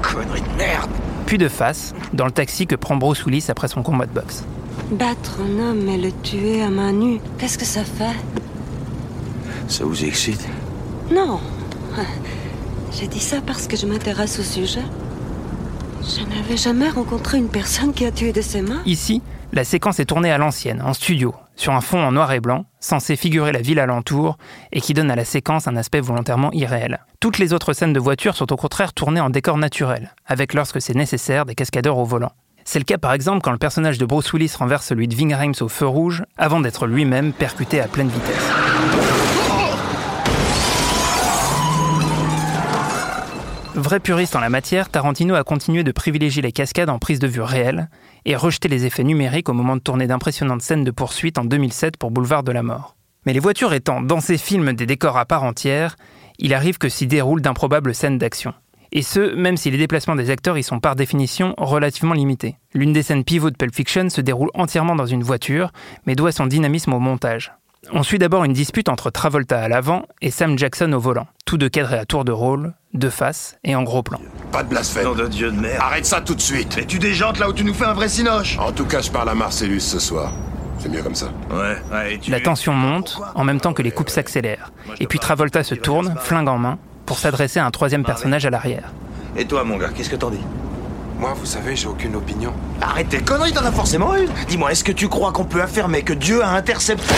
Connerie 0.00 0.40
de 0.40 0.56
merde 0.56 0.90
Puis 1.26 1.36
de 1.36 1.48
face, 1.48 1.94
dans 2.12 2.26
le 2.26 2.30
taxi 2.30 2.66
que 2.66 2.76
prend 2.76 2.96
Bruce 2.96 3.24
Willis 3.26 3.46
après 3.48 3.66
son 3.66 3.82
combat 3.82 4.06
de 4.06 4.12
boxe. 4.12 4.44
Battre 4.92 5.40
un 5.40 5.58
homme 5.58 5.88
et 5.88 5.98
le 5.98 6.12
tuer 6.12 6.62
à 6.62 6.70
main 6.70 6.92
nue, 6.92 7.20
qu'est-ce 7.38 7.58
que 7.58 7.64
ça 7.64 7.82
fait? 7.82 8.16
Ça 9.66 9.84
vous 9.84 10.04
excite? 10.04 10.46
Non. 11.12 11.40
J'ai 12.92 13.08
dit 13.08 13.20
ça 13.20 13.38
parce 13.44 13.66
que 13.66 13.76
je 13.76 13.86
m'intéresse 13.86 14.38
au 14.38 14.42
sujet. 14.42 14.84
Je 16.02 16.24
n'avais 16.36 16.56
jamais 16.56 16.88
rencontré 16.88 17.38
une 17.38 17.48
personne 17.48 17.92
qui 17.92 18.04
a 18.06 18.12
tué 18.12 18.32
de 18.32 18.42
ses 18.42 18.62
mains. 18.62 18.82
Ici, 18.86 19.22
la 19.52 19.64
séquence 19.64 19.98
est 19.98 20.04
tournée 20.04 20.30
à 20.30 20.38
l'ancienne, 20.38 20.82
en 20.82 20.92
studio, 20.94 21.34
sur 21.56 21.72
un 21.72 21.80
fond 21.80 22.02
en 22.02 22.12
noir 22.12 22.32
et 22.32 22.40
blanc, 22.40 22.66
censé 22.80 23.16
figurer 23.16 23.52
la 23.52 23.60
ville 23.60 23.78
alentour, 23.78 24.38
et 24.72 24.80
qui 24.80 24.94
donne 24.94 25.10
à 25.10 25.16
la 25.16 25.24
séquence 25.24 25.68
un 25.68 25.76
aspect 25.76 26.00
volontairement 26.00 26.52
irréel. 26.52 27.00
Toutes 27.20 27.38
les 27.38 27.52
autres 27.52 27.72
scènes 27.72 27.92
de 27.92 28.00
voiture 28.00 28.36
sont 28.36 28.52
au 28.52 28.56
contraire 28.56 28.92
tournées 28.92 29.20
en 29.20 29.30
décor 29.30 29.58
naturel, 29.58 30.14
avec 30.26 30.54
lorsque 30.54 30.80
c'est 30.80 30.94
nécessaire 30.94 31.46
des 31.46 31.54
cascadeurs 31.54 31.98
au 31.98 32.04
volant. 32.04 32.32
C'est 32.64 32.78
le 32.78 32.84
cas 32.84 32.98
par 32.98 33.12
exemple 33.12 33.40
quand 33.42 33.50
le 33.50 33.58
personnage 33.58 33.98
de 33.98 34.06
Bruce 34.06 34.32
Willis 34.32 34.54
renverse 34.56 34.86
celui 34.86 35.08
de 35.08 35.14
Ving 35.14 35.34
Rhames 35.34 35.54
au 35.60 35.68
feu 35.68 35.86
rouge, 35.86 36.24
avant 36.36 36.60
d'être 36.60 36.86
lui-même 36.86 37.32
percuté 37.32 37.80
à 37.80 37.88
pleine 37.88 38.08
vitesse. 38.08 39.21
Vrai 43.74 44.00
puriste 44.00 44.36
en 44.36 44.40
la 44.40 44.50
matière, 44.50 44.90
Tarantino 44.90 45.34
a 45.34 45.44
continué 45.44 45.82
de 45.82 45.92
privilégier 45.92 46.42
les 46.42 46.52
cascades 46.52 46.90
en 46.90 46.98
prise 46.98 47.18
de 47.18 47.26
vue 47.26 47.40
réelle 47.40 47.88
et 48.26 48.36
rejeté 48.36 48.68
les 48.68 48.84
effets 48.84 49.02
numériques 49.02 49.48
au 49.48 49.54
moment 49.54 49.76
de 49.76 49.80
tourner 49.80 50.06
d'impressionnantes 50.06 50.60
scènes 50.60 50.84
de 50.84 50.90
poursuite 50.90 51.38
en 51.38 51.44
2007 51.46 51.96
pour 51.96 52.10
Boulevard 52.10 52.42
de 52.42 52.52
la 52.52 52.62
Mort. 52.62 52.96
Mais 53.24 53.32
les 53.32 53.40
voitures 53.40 53.72
étant 53.72 54.02
dans 54.02 54.20
ces 54.20 54.36
films 54.36 54.74
des 54.74 54.84
décors 54.84 55.16
à 55.16 55.24
part 55.24 55.42
entière, 55.42 55.96
il 56.38 56.52
arrive 56.52 56.76
que 56.76 56.90
s'y 56.90 57.06
déroulent 57.06 57.40
d'improbables 57.40 57.94
scènes 57.94 58.18
d'action. 58.18 58.52
Et 58.92 59.00
ce, 59.00 59.34
même 59.34 59.56
si 59.56 59.70
les 59.70 59.78
déplacements 59.78 60.16
des 60.16 60.28
acteurs 60.28 60.58
y 60.58 60.62
sont 60.62 60.78
par 60.78 60.94
définition 60.94 61.54
relativement 61.56 62.12
limités. 62.12 62.56
L'une 62.74 62.92
des 62.92 63.02
scènes 63.02 63.24
pivots 63.24 63.50
de 63.50 63.56
Pulp 63.56 63.74
Fiction 63.74 64.10
se 64.10 64.20
déroule 64.20 64.50
entièrement 64.52 64.96
dans 64.96 65.06
une 65.06 65.22
voiture, 65.22 65.72
mais 66.04 66.14
doit 66.14 66.32
son 66.32 66.46
dynamisme 66.46 66.92
au 66.92 66.98
montage. 66.98 67.54
On 67.90 68.02
suit 68.02 68.18
d'abord 68.18 68.44
une 68.44 68.52
dispute 68.52 68.90
entre 68.90 69.10
Travolta 69.10 69.62
à 69.62 69.68
l'avant 69.68 70.04
et 70.20 70.30
Sam 70.30 70.58
Jackson 70.58 70.92
au 70.92 71.00
volant, 71.00 71.26
tous 71.46 71.56
deux 71.56 71.70
cadrés 71.70 71.98
à 71.98 72.04
tour 72.04 72.26
de 72.26 72.32
rôle, 72.32 72.74
de 72.94 73.08
face 73.08 73.56
et 73.64 73.74
en 73.74 73.82
gros 73.82 74.02
plan. 74.02 74.20
Pas 74.50 74.62
de 74.62 74.68
blasphème. 74.68 75.04
Nom 75.04 75.14
de 75.14 75.26
Dieu 75.26 75.50
de 75.50 75.58
merde. 75.58 75.78
Arrête 75.80 76.06
ça 76.06 76.20
tout 76.20 76.34
de 76.34 76.40
suite. 76.40 76.74
Mais 76.76 76.84
tu 76.84 76.98
déjantes 76.98 77.38
là 77.38 77.48
où 77.48 77.52
tu 77.52 77.64
nous 77.64 77.74
fais 77.74 77.84
un 77.84 77.94
vrai 77.94 78.08
cinoche. 78.08 78.58
En 78.58 78.72
tout 78.72 78.84
cas, 78.84 79.00
je 79.00 79.10
parle 79.10 79.28
à 79.28 79.34
Marcellus 79.34 79.80
ce 79.80 79.98
soir. 79.98 80.32
C'est 80.78 80.88
mieux 80.88 81.02
comme 81.02 81.14
ça. 81.14 81.26
Ouais, 81.50 81.76
ouais. 81.92 82.20
La 82.28 82.40
tension 82.40 82.72
monte, 82.72 83.20
en 83.34 83.44
même 83.44 83.60
temps 83.60 83.72
que 83.72 83.82
les 83.82 83.92
coupes 83.92 84.10
s'accélèrent. 84.10 84.72
Et 84.98 85.06
puis 85.06 85.18
Travolta 85.18 85.62
se 85.62 85.74
tourne, 85.74 86.16
flingue 86.20 86.48
en 86.48 86.58
main, 86.58 86.78
pour 87.06 87.18
s'adresser 87.18 87.60
à 87.60 87.66
un 87.66 87.70
troisième 87.70 88.04
personnage 88.04 88.46
à 88.46 88.50
l'arrière. 88.50 88.92
Et 89.36 89.44
toi, 89.44 89.64
mon 89.64 89.76
gars, 89.76 89.90
qu'est-ce 89.94 90.10
que 90.10 90.16
t'en 90.16 90.30
dis? 90.30 90.40
Moi, 91.22 91.34
vous 91.36 91.46
savez, 91.46 91.76
j'ai 91.76 91.86
aucune 91.86 92.16
opinion. 92.16 92.52
Arrête 92.80 93.08
tes 93.08 93.20
conneries, 93.20 93.52
t'en 93.52 93.64
as 93.64 93.70
forcément 93.70 94.16
une. 94.16 94.28
Dis-moi, 94.48 94.72
est-ce 94.72 94.82
que 94.82 94.90
tu 94.90 95.08
crois 95.08 95.30
qu'on 95.30 95.44
peut 95.44 95.62
affirmer 95.62 96.02
que 96.02 96.12
Dieu 96.12 96.42
a 96.42 96.48
intercepté... 96.48 97.14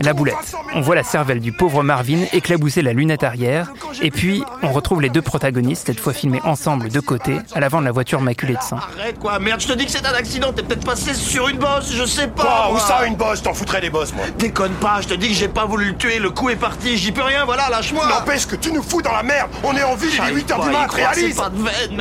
la 0.00 0.14
boulette. 0.14 0.56
On 0.74 0.80
voit 0.80 0.94
la 0.94 1.02
cervelle 1.02 1.40
du 1.40 1.52
pauvre 1.52 1.82
Marvin 1.82 2.24
éclabousser 2.32 2.80
la 2.80 2.94
lunette 2.94 3.22
arrière, 3.22 3.70
et 4.00 4.10
puis 4.10 4.42
on 4.62 4.72
retrouve 4.72 5.02
les 5.02 5.10
deux 5.10 5.20
protagonistes, 5.20 5.88
cette 5.88 6.00
fois 6.00 6.14
filmés 6.14 6.40
ensemble 6.44 6.88
de 6.88 6.98
côté, 6.98 7.36
à 7.54 7.60
l'avant 7.60 7.80
de 7.80 7.84
la 7.84 7.92
voiture 7.92 8.22
maculée 8.22 8.54
de 8.54 8.62
sang. 8.62 8.78
Arrête 8.98 9.18
quoi, 9.18 9.38
merde, 9.38 9.60
je 9.60 9.68
te 9.68 9.74
dis 9.74 9.84
que 9.84 9.90
c'est 9.90 10.06
un 10.06 10.14
accident, 10.14 10.54
t'es 10.54 10.62
peut-être 10.62 10.86
passé 10.86 11.12
sur 11.12 11.48
une 11.48 11.58
bosse, 11.58 11.92
je 11.92 12.06
sais 12.06 12.28
pas 12.28 12.70
Où 12.72 12.78
ça, 12.78 13.04
une 13.06 13.16
bosse? 13.16 13.42
T'en 13.42 13.52
foutrais 13.52 13.82
des 13.82 13.90
bosses, 13.90 14.14
moi. 14.14 14.24
Déconne 14.38 14.72
pas, 14.72 15.02
je 15.02 15.08
te 15.08 15.14
dis 15.14 15.28
que 15.28 15.34
j'ai 15.34 15.48
pas 15.48 15.66
voulu 15.66 15.88
le 15.88 15.96
tuer, 15.96 16.18
le 16.18 16.30
coup 16.30 16.48
est 16.48 16.56
parti, 16.56 16.96
j'y 16.96 17.12
peux 17.12 17.22
rien, 17.22 17.44
voilà, 17.44 17.68
lâche-moi. 17.68 18.06
N'empêche 18.08 18.46
que 18.46 18.56
tu 18.56 18.72
nous 18.72 18.82
fous 18.82 19.02
dans 19.02 19.12
la 19.12 19.22
merde. 19.22 19.50
On 19.62 19.76
est 19.76 19.84
en 19.84 19.94
ville, 19.94 20.10
il 20.10 20.38
est 20.38 20.42
8h 20.42 20.64
du 20.64 20.70
mat, 20.70 20.90
réalise. 20.90 21.38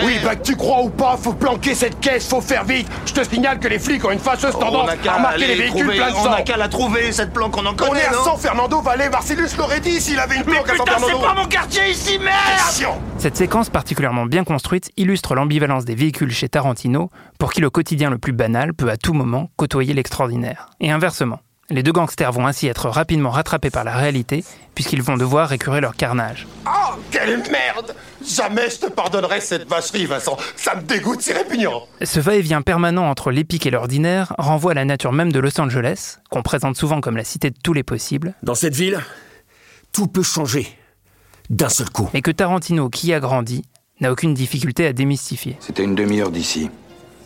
Oui, 0.02 0.20
bah 0.24 0.38
que 0.38 0.44
tu 0.44 0.56
crois 0.56 0.82
ou 0.82 0.93
pas, 0.96 1.18
faut 1.18 1.34
planquer 1.34 1.76
cette 1.76 2.00
caisse, 2.00 2.28
faut 2.28 2.42
faire 2.42 2.64
vite. 2.64 2.88
Je 3.06 3.14
te 3.14 3.24
signale 3.24 3.60
que 3.60 3.68
les 3.68 3.80
flics 3.80 4.04
ont 4.06 4.12
une 4.12 4.20
fâcheuse 4.20 4.54
tendance 4.54 4.90
à 5.08 5.16
remarquer 5.16 5.48
les 5.48 5.56
véhicules 5.56 5.88
pleins 5.88 6.10
de 6.12 6.16
sang 6.16 6.30
On 6.30 6.34
a 6.34 6.42
qu'à 6.42 6.58
la 6.58 6.68
trouver, 6.68 7.12
cette 7.12 7.34
planque, 7.34 7.58
on 7.58 7.66
en 7.66 7.74
connaît, 7.74 7.92
On 7.92 7.96
est 7.96 8.06
à 8.06 8.12
non 8.12 8.24
San 8.24 8.38
Fernando 8.38 8.82
Valley, 8.82 9.10
Marcellus 9.10 9.50
l'aurait 9.58 9.80
dit 9.80 10.00
s'il 10.00 10.20
avait 10.20 10.38
une 10.38 10.44
planque 10.44 10.66
Mais 10.68 10.74
à 10.74 10.78
San 10.78 10.86
putain, 10.86 11.00
Fernando. 11.00 11.20
c'est 11.22 11.28
pas 11.28 11.42
mon 11.42 11.48
quartier 11.48 11.90
ici, 11.90 12.20
merde 12.20 12.98
Cette 13.18 13.38
séquence 13.38 13.70
particulièrement 13.70 14.26
bien 14.26 14.44
construite 14.44 14.92
illustre 14.98 15.36
l'ambivalence 15.36 15.86
des 15.86 15.96
véhicules 15.96 16.32
chez 16.32 16.50
Tarantino, 16.50 17.10
pour 17.40 17.52
qui 17.54 17.62
le 17.62 17.70
quotidien 17.70 18.10
le 18.10 18.18
plus 18.18 18.34
banal 18.34 18.74
peut 18.74 18.90
à 18.90 18.98
tout 18.98 19.14
moment 19.14 19.50
côtoyer 19.58 19.94
l'extraordinaire. 19.94 20.70
Et 20.80 20.92
inversement. 20.92 21.40
Les 21.70 21.82
deux 21.82 21.94
gangsters 21.94 22.32
vont 22.34 22.46
ainsi 22.46 22.68
être 22.68 22.90
rapidement 22.90 23.30
rattrapés 23.30 23.70
par 23.70 23.86
la 23.86 23.96
réalité, 23.96 24.44
puisqu'ils 24.76 25.02
vont 25.02 25.16
devoir 25.16 25.48
récurer 25.48 25.80
leur 25.80 25.96
carnage. 25.96 26.46
Oh, 26.68 26.96
quelle 27.10 27.38
merde 27.50 27.96
Jamais 28.26 28.70
je 28.70 28.80
te 28.82 28.92
pardonnerai 28.92 29.40
cette 29.40 29.68
vacherie, 29.68 30.06
Vincent. 30.06 30.38
Ça 30.58 30.76
me 30.76 30.82
dégoûte, 30.82 31.22
c'est 31.22 31.34
répugnant. 31.34 31.84
Ce 32.02 32.20
va-et-vient 32.20 32.62
permanent 32.62 33.10
entre 33.10 33.32
l'épique 33.32 33.66
et 33.66 33.72
l'ordinaire 33.72 34.34
renvoie 34.38 34.72
à 34.72 34.76
la 34.76 34.84
nature 34.84 35.14
même 35.14 35.32
de 35.32 35.40
Los 35.40 35.60
Angeles, 35.60 36.18
qu'on 36.30 36.42
présente 36.42 36.76
souvent 36.76 37.00
comme 37.00 37.16
la 37.16 37.24
cité 37.24 37.50
de 37.50 37.58
tous 37.64 37.74
les 37.74 37.84
possibles. 37.84 38.34
Dans 38.44 38.56
cette 38.56 38.76
ville, 38.76 39.00
tout 39.94 40.08
peut 40.08 40.24
changer 40.24 40.68
d'un 41.50 41.70
seul 41.70 41.90
coup. 41.90 42.10
Et 42.14 42.22
que 42.22 42.32
Tarantino, 42.32 42.90
qui 42.90 43.14
a 43.14 43.22
grandi, 43.22 43.64
n'a 44.02 44.12
aucune 44.12 44.34
difficulté 44.34 44.86
à 44.86 44.92
démystifier. 44.92 45.56
C'était 45.62 45.84
une 45.84 45.96
demi-heure 45.96 46.32
d'ici. 46.32 46.70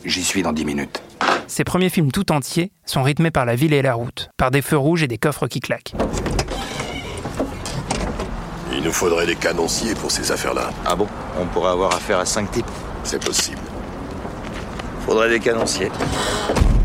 J'y 0.06 0.24
suis 0.24 0.44
dans 0.44 0.54
dix 0.54 0.66
minutes. 0.66 1.02
Ses 1.48 1.64
premiers 1.64 1.90
films 1.90 2.12
tout 2.12 2.32
entiers 2.32 2.72
sont 2.86 3.04
rythmés 3.04 3.32
par 3.32 3.46
la 3.46 3.56
ville 3.56 3.74
et 3.74 3.82
la 3.82 3.94
route, 3.94 4.30
par 4.38 4.52
des 4.52 4.62
feux 4.62 4.78
rouges 4.78 5.04
et 5.04 5.08
des 5.08 5.18
coffres 5.18 5.48
qui 5.48 5.62
claquent. 5.62 5.94
Il 8.74 8.84
nous 8.84 8.92
faudrait 8.92 9.26
des 9.26 9.36
canonciers 9.36 9.96
pour 9.96 10.12
ces 10.12 10.32
affaires-là. 10.32 10.70
Ah 10.86 10.96
bon? 10.96 11.08
On 11.40 11.46
pourrait 11.46 11.72
avoir 11.72 11.96
affaire 11.96 12.20
à 12.20 12.26
cinq 12.26 12.52
types 12.52 12.66
C'est 13.04 13.24
possible. 13.24 13.62
Faudrait 15.06 15.30
des 15.30 15.40
canonciers. 15.40 15.90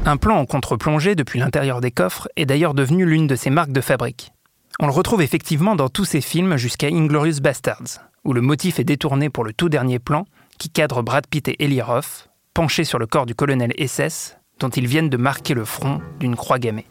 Un 0.06 0.16
plan 0.16 0.36
en 0.36 0.46
contre-plongée 0.46 1.16
depuis 1.16 1.40
l'intérieur 1.40 1.80
des 1.80 1.90
coffres 1.90 2.28
est 2.36 2.46
d'ailleurs 2.46 2.74
devenu 2.74 3.04
l'une 3.04 3.26
de 3.26 3.36
ses 3.36 3.50
marques 3.50 3.72
de 3.72 3.80
fabrique. 3.80 4.32
On 4.80 4.86
le 4.86 4.92
retrouve 4.92 5.22
effectivement 5.22 5.76
dans 5.76 5.88
tous 5.88 6.04
ses 6.04 6.20
films 6.20 6.56
jusqu'à 6.56 6.86
Inglorious 6.86 7.40
Bastards, 7.42 8.00
où 8.24 8.32
le 8.32 8.40
motif 8.40 8.78
est 8.78 8.84
détourné 8.84 9.28
pour 9.28 9.44
le 9.44 9.52
tout 9.52 9.68
dernier 9.68 9.98
plan 9.98 10.24
qui 10.58 10.70
cadre 10.70 11.02
Brad 11.02 11.26
Pitt 11.26 11.48
et 11.48 11.62
Eli 11.62 11.82
Roth, 11.82 12.30
penchés 12.54 12.84
sur 12.84 12.98
le 12.98 13.06
corps 13.06 13.26
du 13.26 13.34
colonel 13.34 13.72
SS, 13.78 14.36
dont 14.62 14.70
ils 14.70 14.86
viennent 14.86 15.10
de 15.10 15.16
marquer 15.16 15.54
le 15.54 15.64
front 15.64 16.00
d'une 16.20 16.36
croix 16.36 16.58
gammée. 16.58 16.86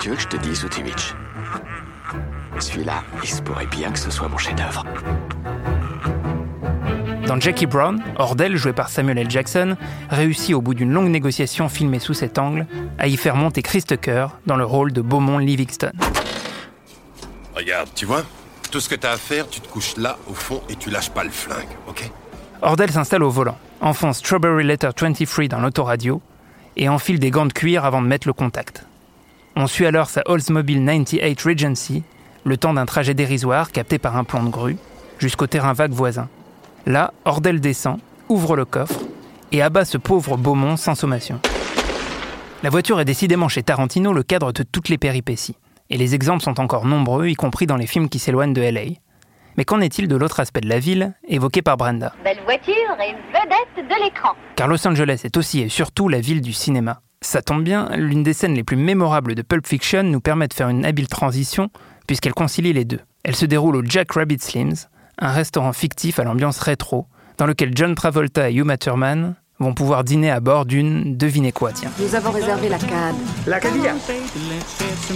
Tu 0.00 0.10
veux 0.10 0.16
que 0.16 0.22
je 0.22 0.28
te 0.28 0.36
dise, 0.36 0.62
Utivich? 0.64 1.14
Celui-là, 2.58 3.02
il 3.22 3.28
se 3.28 3.40
pourrait 3.40 3.66
bien 3.66 3.90
que 3.90 3.98
ce 3.98 4.10
soit 4.10 4.28
mon 4.28 4.36
chef-d'œuvre. 4.36 4.84
Dans 7.26 7.40
Jackie 7.40 7.66
Brown, 7.66 8.02
Ordell, 8.16 8.56
joué 8.56 8.72
par 8.72 8.88
Samuel 8.90 9.18
L. 9.18 9.30
Jackson, 9.30 9.76
réussit 10.10 10.54
au 10.54 10.60
bout 10.60 10.74
d'une 10.74 10.92
longue 10.92 11.08
négociation 11.08 11.68
filmée 11.68 12.00
sous 12.00 12.14
cet 12.14 12.38
angle 12.38 12.66
à 12.98 13.06
y 13.06 13.16
faire 13.16 13.36
monter 13.36 13.62
Chris 13.62 13.82
Tucker 13.82 14.26
dans 14.46 14.56
le 14.56 14.64
rôle 14.64 14.92
de 14.92 15.00
Beaumont 15.00 15.38
Livingston. 15.38 15.92
Regarde, 17.54 17.88
tu 17.94 18.06
vois 18.06 18.24
Tout 18.70 18.80
ce 18.80 18.88
que 18.88 18.94
t'as 18.94 19.12
à 19.12 19.16
faire, 19.16 19.48
tu 19.48 19.60
te 19.60 19.68
couches 19.68 19.96
là, 19.96 20.18
au 20.28 20.34
fond, 20.34 20.60
et 20.68 20.76
tu 20.76 20.90
lâches 20.90 21.10
pas 21.10 21.24
le 21.24 21.30
flingue, 21.30 21.68
ok? 21.88 22.10
Ordell 22.64 22.90
s'installe 22.90 23.22
au 23.22 23.28
volant, 23.28 23.58
enfonce 23.82 24.20
Strawberry 24.20 24.64
Letter 24.64 24.88
23 24.98 25.48
dans 25.48 25.60
l'autoradio 25.60 26.22
et 26.78 26.88
enfile 26.88 27.18
des 27.18 27.30
gants 27.30 27.44
de 27.44 27.52
cuir 27.52 27.84
avant 27.84 28.00
de 28.00 28.06
mettre 28.06 28.26
le 28.26 28.32
contact. 28.32 28.86
On 29.54 29.66
suit 29.66 29.84
alors 29.84 30.08
sa 30.08 30.22
Oldsmobile 30.24 30.82
98 30.82 31.42
Regency, 31.42 32.02
le 32.42 32.56
temps 32.56 32.72
d'un 32.72 32.86
trajet 32.86 33.12
dérisoire 33.12 33.70
capté 33.70 33.98
par 33.98 34.16
un 34.16 34.24
plan 34.24 34.42
de 34.42 34.48
grue, 34.48 34.78
jusqu'au 35.18 35.46
terrain 35.46 35.74
vague 35.74 35.92
voisin. 35.92 36.30
Là, 36.86 37.12
Ordel 37.26 37.60
descend, 37.60 37.98
ouvre 38.30 38.56
le 38.56 38.64
coffre 38.64 39.00
et 39.52 39.60
abat 39.60 39.84
ce 39.84 39.98
pauvre 39.98 40.38
Beaumont 40.38 40.78
sans 40.78 40.94
sommation. 40.94 41.40
La 42.62 42.70
voiture 42.70 42.98
est 42.98 43.04
décidément 43.04 43.48
chez 43.48 43.62
Tarantino 43.62 44.14
le 44.14 44.22
cadre 44.22 44.52
de 44.52 44.62
toutes 44.62 44.88
les 44.88 44.96
péripéties. 44.96 45.56
Et 45.90 45.98
les 45.98 46.14
exemples 46.14 46.42
sont 46.42 46.58
encore 46.58 46.86
nombreux, 46.86 47.28
y 47.28 47.34
compris 47.34 47.66
dans 47.66 47.76
les 47.76 47.86
films 47.86 48.08
qui 48.08 48.18
s'éloignent 48.18 48.54
de 48.54 48.62
LA. 48.62 48.94
Mais 49.56 49.64
qu'en 49.64 49.80
est-il 49.80 50.08
de 50.08 50.16
l'autre 50.16 50.40
aspect 50.40 50.60
de 50.60 50.68
la 50.68 50.78
ville, 50.78 51.14
évoqué 51.28 51.62
par 51.62 51.76
Brenda? 51.76 52.12
Belle 52.24 52.42
voiture 52.44 52.74
et 53.00 53.12
vedette 53.32 53.88
de 53.88 54.04
l'écran. 54.04 54.30
Car 54.56 54.68
Los 54.68 54.86
Angeles 54.86 55.20
est 55.24 55.36
aussi 55.36 55.60
et 55.60 55.68
surtout 55.68 56.08
la 56.08 56.20
ville 56.20 56.40
du 56.40 56.52
cinéma. 56.52 57.00
Ça 57.20 57.40
tombe 57.40 57.62
bien, 57.62 57.88
l'une 57.96 58.22
des 58.22 58.32
scènes 58.32 58.54
les 58.54 58.64
plus 58.64 58.76
mémorables 58.76 59.34
de 59.34 59.42
Pulp 59.42 59.66
Fiction 59.66 60.02
nous 60.02 60.20
permet 60.20 60.48
de 60.48 60.54
faire 60.54 60.68
une 60.68 60.84
habile 60.84 61.08
transition, 61.08 61.70
puisqu'elle 62.06 62.34
concilie 62.34 62.72
les 62.72 62.84
deux. 62.84 63.00
Elle 63.22 63.36
se 63.36 63.46
déroule 63.46 63.76
au 63.76 63.82
Jack 63.84 64.12
Rabbit 64.12 64.40
Slims, 64.40 64.74
un 65.18 65.32
restaurant 65.32 65.72
fictif 65.72 66.18
à 66.18 66.24
l'ambiance 66.24 66.58
rétro, 66.58 67.06
dans 67.38 67.46
lequel 67.46 67.70
John 67.74 67.94
Travolta 67.94 68.50
et 68.50 68.54
Uma 68.54 68.76
Thurman 68.76 69.34
vont 69.58 69.74
pouvoir 69.74 70.04
dîner 70.04 70.30
à 70.30 70.40
bord 70.40 70.64
d'une, 70.64 71.16
devinez 71.16 71.52
quoi, 71.52 71.72
tiens. 71.72 71.90
Nous 72.00 72.14
avons 72.14 72.30
réservé 72.30 72.68
la 72.68 72.78
CAD. 72.78 73.14
La 73.46 73.60
Cadia 73.60 73.94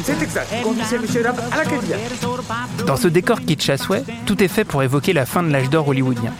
C'est 0.04 0.22
exact. 0.22 0.48
Conduisez 0.62 0.98
monsieur 0.98 1.26
à 1.26 1.32
la. 1.32 2.84
Dans 2.84 2.96
ce 2.96 3.08
décor 3.08 3.40
kitsch 3.40 3.68
à 3.70 3.76
souhait, 3.76 4.04
tout 4.26 4.42
est 4.42 4.48
fait 4.48 4.64
pour 4.64 4.82
évoquer 4.82 5.12
la 5.12 5.26
fin 5.26 5.42
de 5.42 5.50
l'âge 5.50 5.70
d'or 5.70 5.88
hollywoodien. 5.88 6.32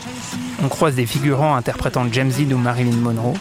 On 0.62 0.69
croise 0.69 0.95
des 0.95 1.07
figurants 1.07 1.55
interprétant 1.55 2.07
James 2.11 2.31
Dean 2.31 2.55
ou 2.55 2.59
Marilyn 2.59 2.97
Monroe, 2.97 3.35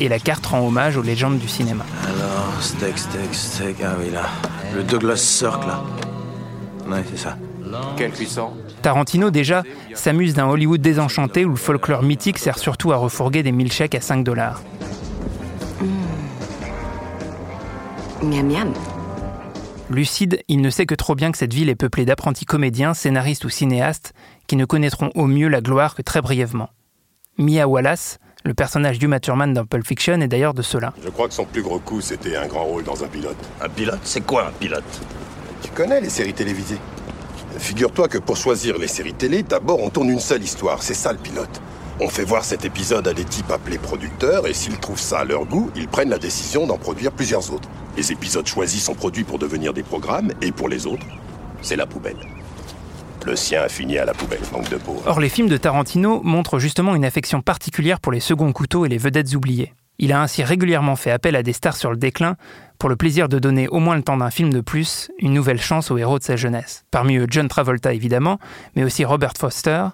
et 0.00 0.08
la 0.08 0.18
carte 0.18 0.46
rend 0.46 0.66
hommage 0.66 0.96
aux 0.96 1.02
légendes 1.02 1.38
du 1.38 1.48
cinéma. 1.48 1.84
Alors, 2.04 2.62
steak, 2.62 2.98
steak, 2.98 3.34
steak, 3.34 3.76
ah 3.84 3.94
oui 3.98 4.10
là. 4.10 4.22
Le 4.74 4.82
Douglas 4.82 5.16
Sirk 5.16 5.66
là. 5.66 5.82
Ouais, 6.88 7.04
c'est 7.10 7.18
ça. 7.18 7.36
Quel 7.96 8.10
puissant 8.10 8.54
Tarantino, 8.82 9.30
déjà, 9.30 9.62
s'amuse 9.94 10.34
d'un 10.34 10.46
Hollywood 10.46 10.80
désenchanté 10.80 11.44
où 11.44 11.50
le 11.50 11.56
folklore 11.56 12.02
mythique 12.02 12.38
sert 12.38 12.58
surtout 12.58 12.92
à 12.92 12.96
refourguer 12.96 13.42
des 13.42 13.52
milkshakes 13.52 13.94
à 13.94 14.00
5 14.00 14.24
dollars. 14.24 14.62
Miam 18.22 18.46
miam. 18.46 18.72
Lucide, 19.90 20.42
il 20.48 20.60
ne 20.60 20.70
sait 20.70 20.86
que 20.86 20.94
trop 20.94 21.14
bien 21.14 21.32
que 21.32 21.38
cette 21.38 21.52
ville 21.52 21.68
est 21.68 21.74
peuplée 21.74 22.04
d'apprentis 22.04 22.44
comédiens, 22.44 22.94
scénaristes 22.94 23.44
ou 23.44 23.50
cinéastes 23.50 24.14
qui 24.46 24.56
ne 24.56 24.64
connaîtront 24.64 25.10
au 25.14 25.26
mieux 25.26 25.48
la 25.48 25.60
gloire 25.60 25.94
que 25.94 26.02
très 26.02 26.22
brièvement. 26.22 26.70
Mia 27.38 27.66
Wallace, 27.66 28.18
le 28.44 28.54
personnage 28.54 28.98
d'Uma 28.98 29.20
Thurman 29.20 29.52
dans 29.52 29.64
Pulp 29.64 29.86
Fiction, 29.86 30.20
est 30.20 30.28
d'ailleurs 30.28 30.54
de 30.54 30.62
cela. 30.62 30.92
Je 31.02 31.08
crois 31.08 31.28
que 31.28 31.34
son 31.34 31.44
plus 31.44 31.62
gros 31.62 31.78
coup, 31.78 32.00
c'était 32.00 32.36
un 32.36 32.46
grand 32.46 32.64
rôle 32.64 32.84
dans 32.84 33.02
un 33.04 33.08
pilote. 33.08 33.36
Un 33.60 33.68
pilote? 33.68 34.00
C'est 34.04 34.22
quoi 34.22 34.48
un 34.48 34.52
pilote? 34.52 35.00
Tu 35.62 35.70
connais 35.70 36.00
les 36.00 36.10
séries 36.10 36.34
télévisées? 36.34 36.78
Figure-toi 37.58 38.08
que 38.08 38.18
pour 38.18 38.36
choisir 38.36 38.78
les 38.78 38.88
séries 38.88 39.14
télé, 39.14 39.42
d'abord 39.42 39.80
on 39.82 39.90
tourne 39.90 40.10
une 40.10 40.20
seule 40.20 40.42
histoire, 40.42 40.82
c'est 40.82 40.94
ça 40.94 41.12
le 41.12 41.18
pilote. 41.18 41.60
On 42.00 42.08
fait 42.08 42.24
voir 42.24 42.44
cet 42.44 42.64
épisode 42.64 43.06
à 43.06 43.14
des 43.14 43.24
types 43.24 43.50
appelés 43.50 43.78
producteurs 43.78 44.46
et 44.46 44.54
s'ils 44.54 44.78
trouvent 44.78 44.98
ça 45.00 45.20
à 45.20 45.24
leur 45.24 45.44
goût, 45.44 45.70
ils 45.76 45.88
prennent 45.88 46.10
la 46.10 46.18
décision 46.18 46.66
d'en 46.66 46.78
produire 46.78 47.12
plusieurs 47.12 47.52
autres. 47.52 47.68
Les 47.96 48.10
épisodes 48.10 48.46
choisis 48.46 48.82
sont 48.82 48.94
produits 48.94 49.24
pour 49.24 49.38
devenir 49.38 49.72
des 49.72 49.82
programmes 49.82 50.32
et 50.40 50.50
pour 50.50 50.68
les 50.68 50.86
autres, 50.86 51.06
c'est 51.60 51.76
la 51.76 51.86
poubelle. 51.86 52.16
Le 53.24 53.36
sien 53.36 53.62
a 53.62 53.68
fini 53.68 53.98
à 53.98 54.04
la 54.04 54.14
poubelle, 54.14 54.40
manque 54.52 54.68
de 54.68 54.76
peau. 54.76 55.00
Or, 55.06 55.20
les 55.20 55.28
films 55.28 55.48
de 55.48 55.56
Tarantino 55.56 56.20
montrent 56.24 56.58
justement 56.58 56.96
une 56.96 57.04
affection 57.04 57.40
particulière 57.40 58.00
pour 58.00 58.10
les 58.10 58.20
seconds 58.20 58.52
couteaux 58.52 58.84
et 58.84 58.88
les 58.88 58.98
vedettes 58.98 59.34
oubliées. 59.34 59.72
Il 59.98 60.12
a 60.12 60.22
ainsi 60.22 60.42
régulièrement 60.42 60.96
fait 60.96 61.10
appel 61.10 61.36
à 61.36 61.42
des 61.42 61.52
stars 61.52 61.76
sur 61.76 61.90
le 61.90 61.96
déclin 61.96 62.36
pour 62.78 62.88
le 62.88 62.96
plaisir 62.96 63.28
de 63.28 63.38
donner 63.38 63.68
au 63.68 63.78
moins 63.78 63.96
le 63.96 64.02
temps 64.02 64.16
d'un 64.16 64.30
film 64.30 64.52
de 64.52 64.60
plus 64.60 65.10
une 65.18 65.32
nouvelle 65.32 65.60
chance 65.60 65.90
aux 65.90 65.98
héros 65.98 66.18
de 66.18 66.24
sa 66.24 66.36
jeunesse. 66.36 66.84
Parmi 66.90 67.16
eux 67.16 67.26
John 67.28 67.46
Travolta 67.48 67.92
évidemment, 67.92 68.38
mais 68.74 68.84
aussi 68.84 69.04
Robert 69.04 69.34
Foster, 69.38 69.86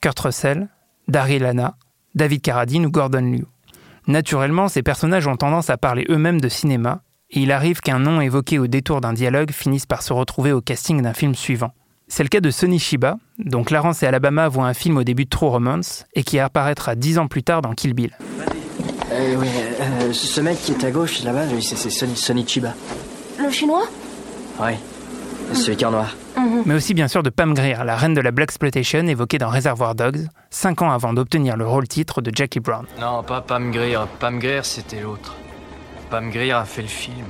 Kurt 0.00 0.18
Russell, 0.18 0.68
Daryl 1.06 1.42
Lana, 1.42 1.76
David 2.14 2.42
Carradine 2.42 2.86
ou 2.86 2.90
Gordon 2.90 3.20
Liu. 3.20 3.44
Naturellement, 4.06 4.68
ces 4.68 4.82
personnages 4.82 5.26
ont 5.26 5.36
tendance 5.36 5.70
à 5.70 5.76
parler 5.76 6.04
eux-mêmes 6.08 6.40
de 6.40 6.48
cinéma 6.48 7.02
et 7.30 7.40
il 7.40 7.52
arrive 7.52 7.80
qu'un 7.80 7.98
nom 7.98 8.20
évoqué 8.20 8.58
au 8.58 8.66
détour 8.66 9.00
d'un 9.00 9.12
dialogue 9.12 9.50
finisse 9.50 9.86
par 9.86 10.02
se 10.02 10.12
retrouver 10.12 10.52
au 10.52 10.60
casting 10.60 11.00
d'un 11.02 11.14
film 11.14 11.34
suivant. 11.34 11.72
C'est 12.08 12.22
le 12.22 12.28
cas 12.28 12.40
de 12.40 12.50
Sonny 12.50 12.78
Shiba, 12.78 13.16
dont 13.38 13.64
Clarence 13.64 14.02
et 14.02 14.06
Alabama 14.06 14.48
voient 14.48 14.66
un 14.66 14.74
film 14.74 14.98
au 14.98 15.04
début 15.04 15.24
de 15.24 15.30
True 15.30 15.48
Romance 15.48 16.04
et 16.14 16.22
qui 16.22 16.38
apparaîtra 16.38 16.96
dix 16.96 17.18
ans 17.18 17.28
plus 17.28 17.42
tard 17.42 17.62
dans 17.62 17.72
Kill 17.72 17.94
Bill. 17.94 18.10
Euh, 19.14 19.36
oui, 19.38 19.48
euh, 19.80 20.12
ce 20.12 20.40
mec 20.40 20.58
qui 20.58 20.72
est 20.72 20.84
à 20.84 20.90
gauche 20.90 21.22
là-bas, 21.22 21.44
c'est 21.60 21.90
Sonny, 21.90 22.16
Sonny 22.16 22.46
Chiba. 22.46 22.74
Le 23.38 23.48
chinois? 23.50 23.84
Oui, 24.60 24.72
celui 25.52 25.76
qui 25.76 25.84
est 25.84 25.86
en 25.86 25.92
noir. 25.92 26.16
Mhm. 26.36 26.62
Mais 26.66 26.74
aussi 26.74 26.94
bien 26.94 27.06
sûr 27.06 27.22
de 27.22 27.30
Pam 27.30 27.54
Grier, 27.54 27.76
la 27.84 27.96
reine 27.96 28.14
de 28.14 28.20
la 28.20 28.32
Black 28.32 28.48
Exploitation 28.48 29.06
évoquée 29.06 29.38
dans 29.38 29.50
Reservoir 29.50 29.94
Dogs, 29.94 30.26
cinq 30.50 30.82
ans 30.82 30.90
avant 30.90 31.12
d'obtenir 31.12 31.56
le 31.56 31.66
rôle 31.66 31.86
titre 31.86 32.22
de 32.22 32.32
Jackie 32.34 32.58
Brown. 32.60 32.86
Non, 33.00 33.22
pas 33.22 33.40
Pam 33.40 33.70
Grier. 33.70 33.98
Pam 34.18 34.38
Grier, 34.40 34.60
c'était 34.64 35.00
l'autre. 35.00 35.36
Pam 36.10 36.30
Grier 36.30 36.52
a 36.52 36.64
fait 36.64 36.82
le 36.82 36.88
film. 36.88 37.26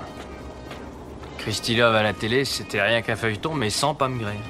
Christy 1.38 1.76
Love 1.76 1.94
à 1.94 2.02
la 2.02 2.14
télé, 2.14 2.46
c'était 2.46 2.80
rien 2.80 3.02
qu'un 3.02 3.16
feuilleton, 3.16 3.52
mais 3.52 3.68
sans 3.68 3.94
Pam 3.94 4.16
Grier. 4.18 4.40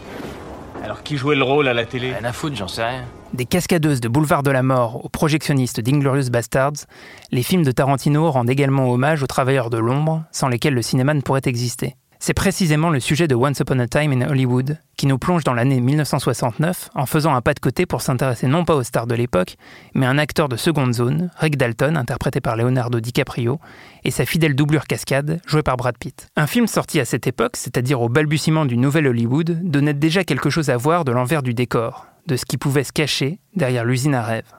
Alors 0.85 1.03
qui 1.03 1.17
jouait 1.17 1.35
le 1.35 1.43
rôle 1.43 1.67
à 1.67 1.75
la 1.75 1.85
télé? 1.85 2.13
Rien 2.13 2.25
à 2.25 2.33
foutre, 2.33 2.55
j'en 2.57 2.69
sais 2.69 2.85
rien. 2.85 3.05
Des 3.35 3.47
cascadeuses 3.47 4.01
de 4.01 4.07
Boulevard 4.07 4.45
de 4.45 4.53
la 4.53 4.63
Mort 4.63 5.05
aux 5.05 5.09
projectionnistes 5.09 5.81
d'Inglorious 5.81 6.31
Bastards, 6.31 6.87
les 7.33 7.43
films 7.43 7.65
de 7.65 7.73
Tarantino 7.73 8.31
rendent 8.31 8.49
également 8.49 8.89
hommage 8.89 9.25
aux 9.25 9.27
travailleurs 9.27 9.71
de 9.71 9.79
l'ombre, 9.79 10.23
sans 10.31 10.47
lesquels 10.47 10.73
le 10.73 10.83
cinéma 10.83 11.15
ne 11.15 11.21
pourrait 11.21 11.41
exister. 11.47 11.97
C'est 12.21 12.33
précisément 12.33 12.91
le 12.91 13.01
sujet 13.01 13.27
de 13.27 13.35
Once 13.35 13.59
Upon 13.59 13.81
a 13.81 13.89
Time 13.89 14.13
in 14.13 14.31
Hollywood, 14.31 14.79
qui 14.97 15.09
nous 15.09 15.19
plonge 15.19 15.43
dans 15.43 15.53
l'année 15.53 15.81
1969 15.81 16.91
en 16.95 17.07
faisant 17.07 17.35
un 17.35 17.41
pas 17.41 17.55
de 17.55 17.59
côté 17.59 17.87
pour 17.87 18.03
s'intéresser 18.03 18.47
non 18.47 18.65
pas 18.65 18.77
aux 18.77 18.85
stars 18.85 19.09
de 19.09 19.17
l'époque, 19.17 19.57
mais 19.97 20.07
à 20.07 20.11
un 20.11 20.19
acteur 20.19 20.49
de 20.49 20.55
seconde 20.55 20.95
zone, 20.95 21.33
Rick 21.37 21.57
Dalton, 21.57 21.97
interprété 21.97 22.41
par 22.41 22.55
Leonardo 22.55 23.01
DiCaprio, 23.01 23.59
et 24.05 24.13
sa 24.13 24.27
fidèle 24.27 24.55
doublure 24.55 24.87
cascade, 24.87 25.41
jouée 25.45 25.65
par 25.65 25.77
Brad 25.77 25.99
Pitt. 25.99 26.29
Un 26.37 26.47
film 26.47 26.69
sorti 26.69 27.01
à 27.01 27.05
cette 27.05 27.27
époque, 27.27 27.57
c'est-à-dire 27.57 28.01
au 28.01 28.09
balbutiement 28.09 28.65
du 28.65 28.77
nouvel 28.77 29.09
Hollywood, 29.09 29.59
donnait 29.65 29.93
déjà 29.93 30.23
quelque 30.23 30.51
chose 30.51 30.71
à 30.71 30.77
voir 30.77 31.05
de 31.05 31.11
l'envers 31.11 31.43
du 31.43 31.53
décor, 31.53 32.07
de 32.27 32.37
ce 32.37 32.45
qui 32.45 32.57
pouvait 32.57 32.85
se 32.85 32.93
cacher 32.93 33.39
derrière 33.55 33.85
l'usine 33.85 34.15
à 34.15 34.23
rêve. 34.23 34.53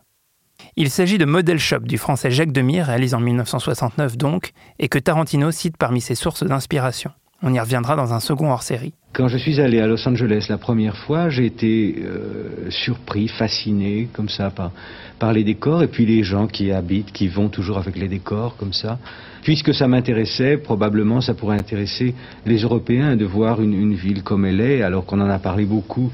Il 0.78 0.90
s'agit 0.90 1.18
de 1.18 1.26
Model 1.26 1.60
Shop 1.60 1.80
du 1.80 1.98
français 1.98 2.32
Jacques 2.32 2.52
Demire, 2.52 2.86
réalisé 2.86 3.16
en 3.16 3.20
1969 3.20 4.18
donc, 4.18 4.52
et 4.80 4.90
que 4.90 5.00
Tarantino 5.00 5.52
cite 5.52 5.78
parmi 5.78 6.02
ses 6.02 6.16
sources 6.16 6.44
d'inspiration. 6.44 7.12
On 7.42 7.54
y 7.54 7.60
reviendra 7.60 7.96
dans 7.96 8.14
un 8.14 8.20
second 8.20 8.50
hors-série. 8.50 8.94
Quand 9.14 9.28
je 9.28 9.38
suis 9.38 9.62
allé 9.62 9.80
à 9.80 9.88
Los 9.88 10.08
Angeles 10.08 10.48
la 10.50 10.58
première 10.58 10.98
fois, 10.98 11.30
j'ai 11.30 11.46
été 11.46 11.96
euh, 12.00 12.70
surpris, 12.70 13.28
fasciné 13.28 14.10
comme 14.14 14.30
ça 14.30 14.52
par, 14.52 15.34
les 15.34 15.44
décors 15.44 15.84
et 15.84 15.88
puis 15.88 16.06
les 16.06 16.24
gens 16.24 16.48
qui 16.48 16.72
habitent, 16.72 17.12
qui 17.12 17.28
vont 17.28 17.50
toujours 17.50 17.78
avec 17.78 17.98
les 17.98 18.08
décors 18.08 18.58
comme 18.58 18.74
ça. 18.74 19.00
Puisque 19.44 19.74
ça 19.74 19.88
m'intéressait, 19.88 20.58
probablement 20.58 21.22
ça 21.22 21.34
pourrait 21.34 21.58
intéresser 21.58 22.16
les 22.46 22.58
Européens 22.62 23.16
de 23.16 23.26
voir 23.26 23.62
une, 23.62 23.94
ville 23.94 24.24
comme 24.24 24.46
elle 24.46 24.60
est, 24.60 24.82
alors 24.82 25.06
qu'on 25.06 25.22
en 25.22 25.30
a 25.30 25.40
parlé 25.40 25.66
beaucoup 25.66 26.12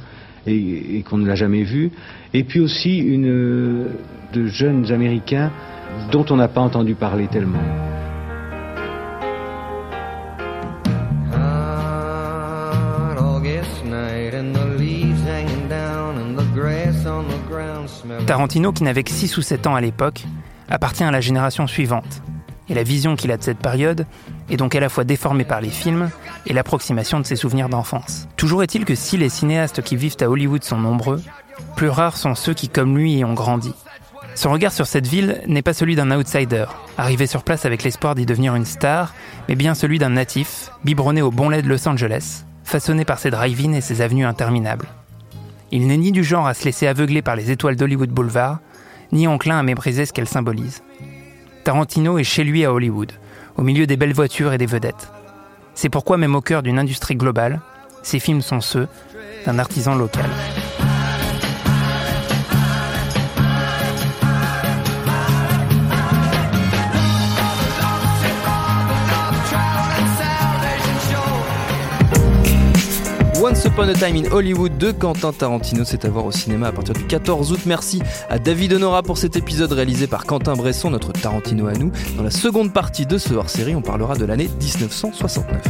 et, 0.48 0.98
et 0.98 1.04
qu'on 1.04 1.18
ne 1.18 1.28
l'a 1.28 1.36
jamais 1.36 1.64
vue. 1.64 1.92
Et 2.34 2.44
puis 2.44 2.60
aussi 2.60 2.98
une, 2.98 3.88
de 4.34 4.48
jeunes 4.48 4.92
Américains 4.92 5.52
dont 6.12 6.26
on 6.30 6.36
n'a 6.36 6.48
pas 6.48 6.62
entendu 6.62 6.96
parler 6.96 7.28
tellement. 7.28 7.60
Tarantino, 18.26 18.72
qui 18.72 18.84
n'avait 18.84 19.04
que 19.04 19.12
6 19.12 19.38
ou 19.38 19.42
7 19.42 19.68
ans 19.68 19.76
à 19.76 19.82
l'époque, 19.82 20.24
appartient 20.70 21.04
à 21.04 21.12
la 21.12 21.22
génération 21.22 21.68
suivante. 21.68 22.22
Et 22.72 22.74
la 22.74 22.84
vision 22.84 23.18
qu'il 23.18 23.34
a 23.34 23.38
de 23.38 23.44
cette 23.44 23.58
période 23.58 24.06
est 24.50 24.56
donc 24.56 24.76
à 24.76 24.80
la 24.80 24.88
fois 24.88 25.04
déformée 25.04 25.44
par 25.44 25.60
les 25.60 25.70
films 25.70 26.10
et 26.48 26.54
l'approximation 26.54 27.20
de 27.20 27.26
ses 27.26 27.36
souvenirs 27.36 27.68
d'enfance. 27.68 28.30
Toujours 28.38 28.64
est-il 28.64 28.86
que 28.86 28.96
si 28.96 29.18
les 29.18 29.28
cinéastes 29.28 29.82
qui 29.82 29.98
vivent 29.98 30.16
à 30.22 30.30
Hollywood 30.30 30.64
sont 30.64 30.78
nombreux, 30.78 31.22
plus 31.76 31.90
rares 31.90 32.16
sont 32.16 32.34
ceux 32.34 32.54
qui, 32.54 32.70
comme 32.70 32.98
lui, 32.98 33.18
y 33.18 33.26
ont 33.26 33.34
grandi. 33.34 33.74
Son 34.36 34.52
regard 34.52 34.72
sur 34.72 34.88
cette 34.88 35.06
ville 35.06 35.42
n'est 35.48 35.62
pas 35.62 35.74
celui 35.74 35.98
d'un 35.98 36.18
outsider, 36.18 36.64
arrivé 36.98 37.28
sur 37.28 37.44
place 37.44 37.66
avec 37.66 37.84
l'espoir 37.84 38.16
d'y 38.16 38.26
devenir 38.26 38.56
une 38.56 38.64
star, 38.64 39.14
mais 39.50 39.56
bien 39.56 39.76
celui 39.76 40.00
d'un 40.00 40.12
natif, 40.12 40.72
biberonné 40.86 41.22
au 41.22 41.30
bon 41.30 41.50
lait 41.50 41.62
de 41.62 41.68
Los 41.68 41.86
Angeles, 41.90 42.46
façonné 42.64 43.04
par 43.04 43.20
ses 43.20 43.32
drive-in 43.32 43.74
et 43.74 43.82
ses 43.82 44.00
avenues 44.00 44.26
interminables. 44.26 44.88
Il 45.72 45.88
n'est 45.88 45.98
ni 45.98 46.14
du 46.14 46.24
genre 46.24 46.48
à 46.48 46.54
se 46.54 46.64
laisser 46.64 46.88
aveugler 46.88 47.22
par 47.22 47.36
les 47.36 47.52
étoiles 47.52 47.76
d'Hollywood 47.76 48.12
Boulevard, 48.12 48.60
ni 49.12 49.28
enclin 49.28 49.60
à 49.60 49.64
mépriser 49.64 50.06
ce 50.06 50.14
qu'elles 50.14 50.30
symbolisent. 50.30 50.82
Tarantino 51.64 52.18
est 52.18 52.24
chez 52.24 52.44
lui 52.44 52.66
à 52.66 52.74
Hollywood, 52.74 53.12
au 53.56 53.62
milieu 53.62 53.86
des 53.86 53.98
belles 53.98 54.14
voitures 54.14 54.54
et 54.54 54.58
des 54.58 54.66
vedettes. 54.66 55.12
C'est 55.76 55.90
pourquoi, 55.90 56.18
même 56.18 56.36
au 56.36 56.42
cœur 56.42 56.64
d'une 56.64 56.80
industrie 56.80 57.16
globale, 57.16 57.62
ses 58.04 58.20
films 58.20 58.42
sont 58.42 58.62
ceux 58.62 58.88
d'un 59.46 59.60
artisan 59.60 59.96
local. 59.96 60.30
Once 73.52 73.66
Upon 73.66 73.90
a 73.90 73.94
Time 73.94 74.16
in 74.16 74.32
Hollywood 74.32 74.78
de 74.78 74.92
Quentin 74.92 75.34
Tarantino. 75.34 75.84
C'est 75.84 76.06
à 76.06 76.10
voir 76.10 76.26
au 76.26 76.32
cinéma 76.32 76.68
à 76.68 76.72
partir 76.72 76.94
du 76.94 77.04
14 77.04 77.52
août. 77.52 77.60
Merci 77.66 78.02
à 78.30 78.40
David 78.40 78.72
Honora 78.72 79.04
pour 79.04 79.18
cet 79.18 79.36
épisode 79.36 79.74
réalisé 79.74 80.08
par 80.08 80.26
Quentin 80.26 80.54
Bresson, 80.54 80.90
notre 80.90 81.12
Tarantino 81.12 81.68
à 81.68 81.74
nous. 81.74 81.92
Dans 82.16 82.24
la 82.24 82.32
seconde 82.32 82.72
partie 82.72 83.06
de 83.06 83.18
ce 83.18 83.34
hors-série, 83.34 83.76
on 83.76 83.82
parlera 83.82 84.16
de 84.16 84.24
l'année 84.24 84.50
1969. 84.62 85.62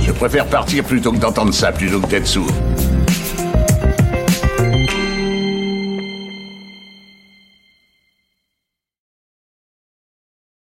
Je 0.00 0.10
préfère 0.10 0.46
partir 0.46 0.82
plutôt 0.82 1.12
que 1.12 1.18
d'entendre 1.18 1.54
ça, 1.54 1.70
plutôt 1.70 2.00
que 2.00 2.08
d'être 2.08 2.26
sourd. 2.26 2.50